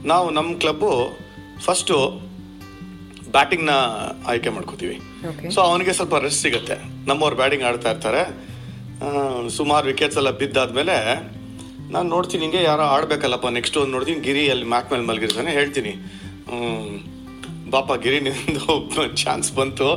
[0.06, 0.92] ನಾವು ನಮ್ಮ ಕ್ಲಬ್ಬು
[1.66, 1.96] ಫಸ್ಟು
[3.32, 3.74] ಬ್ಯಾಟಿಂಗ್ನ
[4.28, 4.98] ಆಯ್ಕೆ ಮಾಡ್ಕೋತೀವಿ.
[5.56, 6.78] ಸೊ ಅವನಿಗೆ ಸ್ವಲ್ಪ ರೆಸ್ಟ್ ಸಿಗುತ್ತೆ.
[7.08, 8.22] ನಮ್ಮವ್ರು ಬ್ಯಾಟಿಂಗ್ ಆಡ್ತಾ ಇರ್ತಾರೆ.
[9.58, 10.96] ಸುಮಾರು ವಿಕೆಟ್ಸ್ ಎಲ್ಲ ಬಿದ್ದಾದ್ಮೇಲೆ
[11.94, 15.94] ನಾನು ನೋಡ್ತೀನಿ ಹಿಂಗೆ ಯಾರೋ ಆಡ್ಬೇಕಲ್ಲಪ್ಪ ನೆಕ್ಸ್ಟ್ ಒಂದು ನೋಡ್ತೀನಿ ಗಿರಿ ಅಲ್ಲಿ ಮ್ಯಾಟ್ ಮೇಲೆ ಮಲಗಿರ್ತಾನೆ ಹೇಳ್ತೀನಿ.
[17.72, 18.76] ಬಾಪ ಗಿರಿ ನಿಂದು
[19.24, 19.88] ಚಾನ್ಸ್ ಬಂತು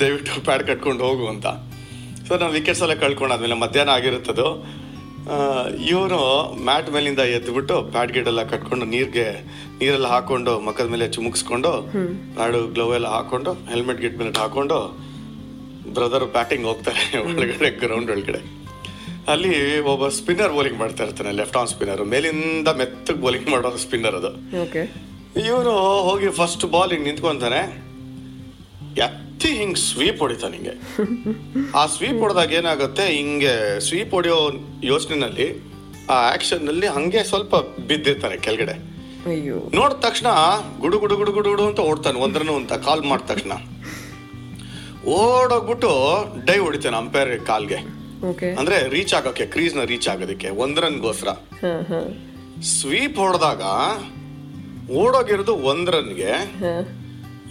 [0.00, 1.46] ದಯವಿಟ್ಟು ಪ್ಯಾಡ್ ಕಟ್ಕೊಂಡು ಹೋಗು ಅಂತ.
[2.26, 4.46] ಸೊ ನಾನು ವಿಕೆಟ್ಸ್ ಎಲ್ಲ ಕಳ್ಕೊಂಡಾದ್ಮೇಲೆ ಮಧ್ಯಾಹ್ನ ಆಗಿರುತ್ತದು
[5.90, 6.18] ಇವನು
[6.68, 9.26] ಮ್ಯಾಟ್ ಮೇಲಿಂದ ಎದ್ದುಬಿಟ್ಟು ಪ್ಯಾಡ್ ಗಿಡ್ ಎಲ್ಲ ಕಟ್ಕೊಂಡು ನೀರಿಗೆ
[9.80, 11.72] ನೀರೆಲ್ಲ ಹಾಕೊಂಡು ಮಕ್ಕದ ಮೇಲೆ ಚುಮುಕ್ಸ್ಕೊಂಡು
[12.36, 14.78] ಪ್ಯಾಡು ಗ್ಲೌ ಎಲ್ಲ ಹಾಕೊಂಡು ಹೆಲ್ಮೆಟ್ ಗಿಟ್ ಮೇಲೆ ಹಾಕೊಂಡು
[15.94, 18.40] ಬ್ರದರ್ ಬ್ಯಾಟಿಂಗ್ ಹೋಗ್ತಾರೆ ಒಳಗಡೆ ಗ್ರೌಂಡ್ ಒಳಗಡೆ.
[19.32, 19.52] ಅಲ್ಲಿ
[19.92, 24.30] ಒಬ್ಬ ಸ್ಪಿನ್ನರ್ ಬೌಲಿಂಗ್ ಮಾಡ್ತಾ ಇರ್ತಾನೆ ಲೆಫ್ಟ್ ಆನ್ ಸ್ಪಿನ್ನರ್ ಮೇಲಿಂದ ಮೆತ್ತಗೆ ಬೌಲಿಂಗ್ ಮಾಡೋ ಸ್ಪಿನ್ನರ್ ಅದು.
[25.46, 25.72] ಇವನು
[26.08, 27.60] ಹೋಗಿ ಫಸ್ಟ್ ಬಾಲ್ ಹಿಂಗ್ ನಿಂತ್ಕೊಂತಾನೆ
[29.06, 30.74] ಎತ್ತಿ ಹಿಂಗ್ ಸ್ವೀಪ್ ಹೊಡಿತಾನೆ ಹಿಂಗೆ.
[31.74, 33.54] ಆ ಸ್ವೀಪ್ ಹೊಡೆದಾಗ ಏನಾಗುತ್ತೆ ಹಿಂಗೆ
[33.88, 34.38] ಸ್ವೀಪ್ ಹೊಡೆಯೋ
[34.84, 35.48] ಯೋಚನೆನಲ್ಲಿ
[36.10, 37.54] ಆ ಆಕ್ಷನ್ನಲ್ಲಿ ಹಂಗೆ ಸ್ವಲ್ಪ
[37.88, 38.76] ಬಿದ್ದಿರ್ತಾನೆ ಕೆಳಗಡೆ.
[39.78, 40.28] ನೋಡಿದ ತಕ್ಷಣ
[40.80, 43.52] ಗುಡು ಗುಡು ಗುಡು ಗುಡು ಗುಡು ಅಂತ ಓಡ್ತಾನೆ ಒಂದ್ರನು ಅಂತ ಕಾಲ್ ಮಾಡಿದ ತಕ್ಷಣ.
[45.04, 45.90] ಓಡೋಗ್ಬಿಟ್ಟು
[46.44, 47.76] ಡೈ ಹೊಡಿತಾನೆ ಅಂಪೈರ್ ಕಾಲ್ಗೆ.
[48.58, 52.00] ಅಂದ್ರೆ ರೀಚ್ ಆಗೋಕೆ ಕ್ರೀಸ್ನ ರೀಚ್ ಆಗೋದಕ್ಕೆ ಒಂದ್ ಹಾ
[52.62, 53.62] ಸ್ವೀಪ್ ಹೊಡೆದಾಗ
[54.92, 56.32] ಓಡೋಗಿರೋದು ಒಂದ್ ರನ್ಗೆ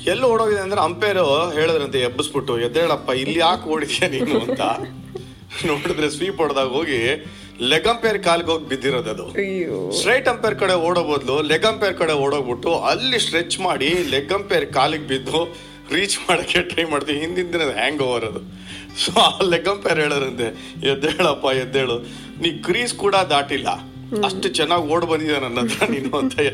[0.08, 1.18] ಎಲ್ಲಿ ಓಡೋಗಿದೆ ಅಂದ್ರೆ ಅಂಪೇರ್
[1.54, 4.62] ಹೇಳಿದ್ರಂತೆ ಎಬ್ಬಿಸ್ಬಿಟ್ಟು ಎದ್ದೇಳಪ್ಪ ಇಲ್ಲಿ ಯಾಕೆ ಓಡಿದ್ಯಾ ನೀನು ಅಂತ.
[5.66, 7.00] ನೋಡಿದ್ರೆ ಸ್ವೀಪ್ ಹೊಡೆದಾಗ ಹೋಗಿ
[7.62, 9.26] ಲೆಗ್ ಅಂಪೇರ್ ಕಾಲ್ಗೆ ಹೋಗಿ ಬಿದ್ದಿರೋದು
[9.92, 15.08] ಸ್ಟ್ರೈಟ್ ಅಂಪೇರ್ ಕಡೆ ಓಡೋ ಬದಲು ಲೆಗ್ ಅಂಪೇರ್ ಕಡೆ ಓಡೋಗ್ಬಿಟ್ಟು ಅಲ್ಲಿ ಸ್ಟ್ರೆಚ್ ಮಾಡಿ ಲೆಗ್ ಅಂಪೇರ್ ಕಾಲಿಗೆ
[15.08, 17.20] ಬಿದ್ದು ರೀಚ್ ಮಾಡೋಕ್ಕೆ ಟ್ರೈ ಮಾಡ್ತೀವಿ.
[17.20, 18.40] ಹಿಂದಿನ ಹ್ಯಾಂಗ್ ಓವರ್ ಅದು.
[19.00, 20.48] ಸೊ ಆ ಲೆಗ್ ಅಂಪೇರ್ ಹೇಳೋರಂತೆ.
[20.88, 22.00] ಎದ್ದೇಳಪ್ಪ ಎದ್ದೇಳು.
[22.42, 23.68] ನೀ ಕ್ರೀಸ್ ಕೂಡ ದಾಟಿಲ್ಲ.
[24.24, 26.50] ಅಷ್ಟು ಚೆನ್ನಾಗಿ ಓಡ್ ಬಂದಿದೆ ನನ್ನ ಹತ್ರ ನೀನು ಅಂತ ಈ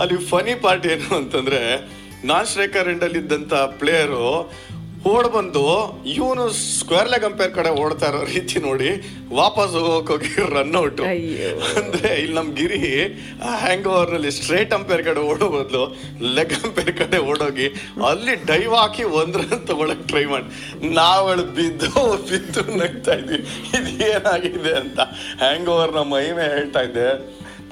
[0.00, 1.88] ಅಲ್ಲಿ ಫನಿ ಪಾರ್ಟ್ ಏನು ಅಂತಂದ್ರೆ
[2.26, 4.52] ನಾನ್ ಸ್ಟ್ರೈಕರ್ ಎಂಡಲ್ಲಿ ಅಲ್ಲಿ ಇದ್ದಂತ ಪ್ಲೇಯರು
[5.10, 5.62] ಓಡ್ ಬಂದು
[6.12, 8.90] ಇವನು ಸ್ಕ್ವೇರ್ ಲೆಗ್ ಅಂಪೇರ್ ಕಡೆ ಓಡ್ತಾ ಇರೋ ರೀತಿ ನೋಡಿ
[9.32, 11.00] ವಾಪಸ್ ಹೋಗೋಕೆ ಹೋಗಿ ರನ್ ಔಟ್.
[11.80, 12.78] ಅಂದ್ರೆ ಇಲ್ಲಿ ನಮ್ ಗಿರಿ
[13.56, 15.82] ಹ್ಯಾಂಗ್ ಓವರ್ನಲ್ಲಿ ಸ್ಟ್ರೇಟ್ ಅಂಪೇರ್ ಕಡೆ ಓಡೋ ಬದಲು
[16.36, 17.66] ಲೆಗ್ ಅಂಪೇರ್ ಕಡೆ ಓಡೋಗಿ
[18.10, 20.48] ಅಲ್ಲಿ ಡೈವ್ ಹಾಕಿ ಒಂದ್ ರನ್ ತಗೊಳಕ್ ಟ್ರೈ ಮಾಡಿ
[20.94, 21.90] ನಾವಳು ಬಿದ್ದು
[22.30, 23.40] ಬಿದ್ದು ನಗ್ತಾ ಇದ್ವಿ.
[23.76, 25.00] ಇದು ಏನಾಗಿದೆ ಅಂತ
[25.40, 27.08] ಹ್ಯಾಂಗ್ ಓವರ್ ನಮ್ಮ ಮಹಿಮೆ ಹೇಳ್ತಾ ಇದ್ದೆ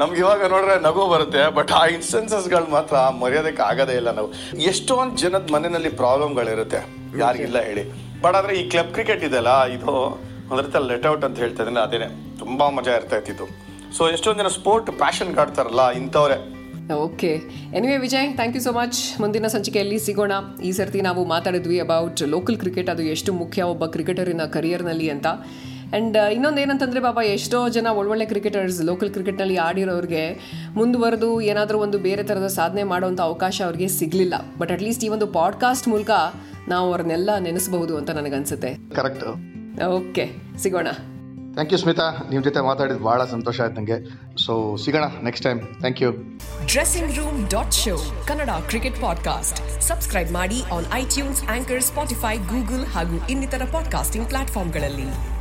[0.01, 4.29] ನಮ್ಗೆ ಇವಾಗ ನೋಡ್ರೆ ನಗು ಬರುತ್ತೆ ಬಟ್ ಆ ಇನ್ಸ್ಟೆನ್ಸಸ್ಗಳು ಮಾತ್ರ ಮರ್ಯಾದಕ್ಕೆ ಆಗದೇ ಇಲ್ಲ ನಾವು.
[4.71, 6.81] ಎಷ್ಟೊಂದು ಜನದ ಮನೆಯಲ್ಲಿ ಪ್ರಾಬ್ಲಮ್ಗಳಿರುತ್ತೆ,
[7.23, 7.85] ಯಾರಿಗಿಲ್ಲ ಹೇಳಿ.
[8.25, 9.93] ಬಟ್ ಆದ್ರೆ ಈ ಕ್ಲಬ್ ಕ್ರಿಕೆಟ್ ಇದೆಲ್ಲ ಇದು
[10.51, 12.09] ಒಂದ್ ರೀತಿ ಲೆಟ್ ಔಟ್ ಅಂತ ಹೇಳ್ತಾ ಇದ್ದೀನಿ, ಅದೇನೆ.
[12.43, 13.47] ತುಂಬಾ ಮಜಾ ಇರ್ತಾ ಇತ್ತು
[13.97, 16.39] ಸೊ ಎಷ್ಟೊಂದು ಜನ ಸ್ಪೋರ್ಟ್ ಪ್ಯಾಷನ್ ಕಾಡ್ತಾರಲ್ಲ ಇಂಥವ್ರೆ.
[17.07, 17.31] Okay
[17.79, 20.33] anyway Vijay thank you so much ಮುಂದಿನ ಸಂಚಿಕೆಯಲ್ಲಿ ಸಿಗೋಣ.
[20.69, 25.27] ಈ ಸರ್ತಿ ನಾವು ಮಾತಾಡಿದ್ವಿ ಅಬೌಟ್ ಲೋಕಲ್ ಕ್ರಿಕೆಟ್ ಅದು ಎಷ್ಟು ಮುಖ್ಯ ಒಬ್ಬ ಕ್ರಿಕೆಟರಿನ ಕರಿಯರ್ನಲ್ಲಿ ಅಂತ.
[25.93, 30.41] ಆ್ಯಂಡ್ ಇನ್ನೊಂದು ಏನಂತಂದರೆ ಬಾಬಾ ಎಷ್ಟೋ ಜನ ಒಳ್ಳೊಳ್ಳೆ ಕ್ರಿಕೆಟರ್ಸ್ ಲೋಕಲ್ ಕ್ರಿಕೆಟ್ನಲ್ಲಿ ಆಡಿರೋರಿಗೆ
[30.75, 34.35] ಮುಂದುವರೆದು ಏನಾದರೂ ಒಂದು ಬೇರೆ ಥರದ ಸಾಧನೆ ಮಾಡೋವಂಥ ಅವಕಾಶ ಅವ್ರಿಗೆ ಸಿಗಲಿಲ್ಲ.
[34.59, 36.11] ಬಟ್ ಅಟ್ಲೀಸ್ಟ್ ಈ ಒಂದು ಪಾಡ್ಕಾಸ್ಟ್ ಮೂಲಕ
[36.69, 38.75] ನಾವು ಅವ್ರನ್ನೆಲ್ಲ ನೆನೆಸಬಹುದು ಅಂತ ನನಗನ್ಸುತ್ತೆ.
[38.95, 39.25] ಕರೆಕ್ಟ್
[39.85, 40.87] ಓಕೆ ಸಿಗೋಣ.
[41.53, 43.97] ಥ್ಯಾಂಕ್ ಯು ಸ್ಮಿತಾ ನಿಮ್ಮ ಜೊತೆ ಮಾತಾಡಿದ ಬಹಳ ಸಂತೋಷ ಆಯ್ತು ನನಗೆ
[44.47, 46.11] ಸೊ ಸಿಗೋಣ next time thank you
[46.67, 53.27] dressing room dot show Kannada cricket podcast subscribe ಮಾಡಿ on iTunes Anchor Spotify Google ಹಾಗೂ
[53.29, 55.40] ಇನ್ನಿತರ ಪಾಡ್ಕಾಸ್ಟಿಂಗ್ ಪ್ಲಾಟ್ಫಾರ್ಮ್ಗಳಲ್ಲಿ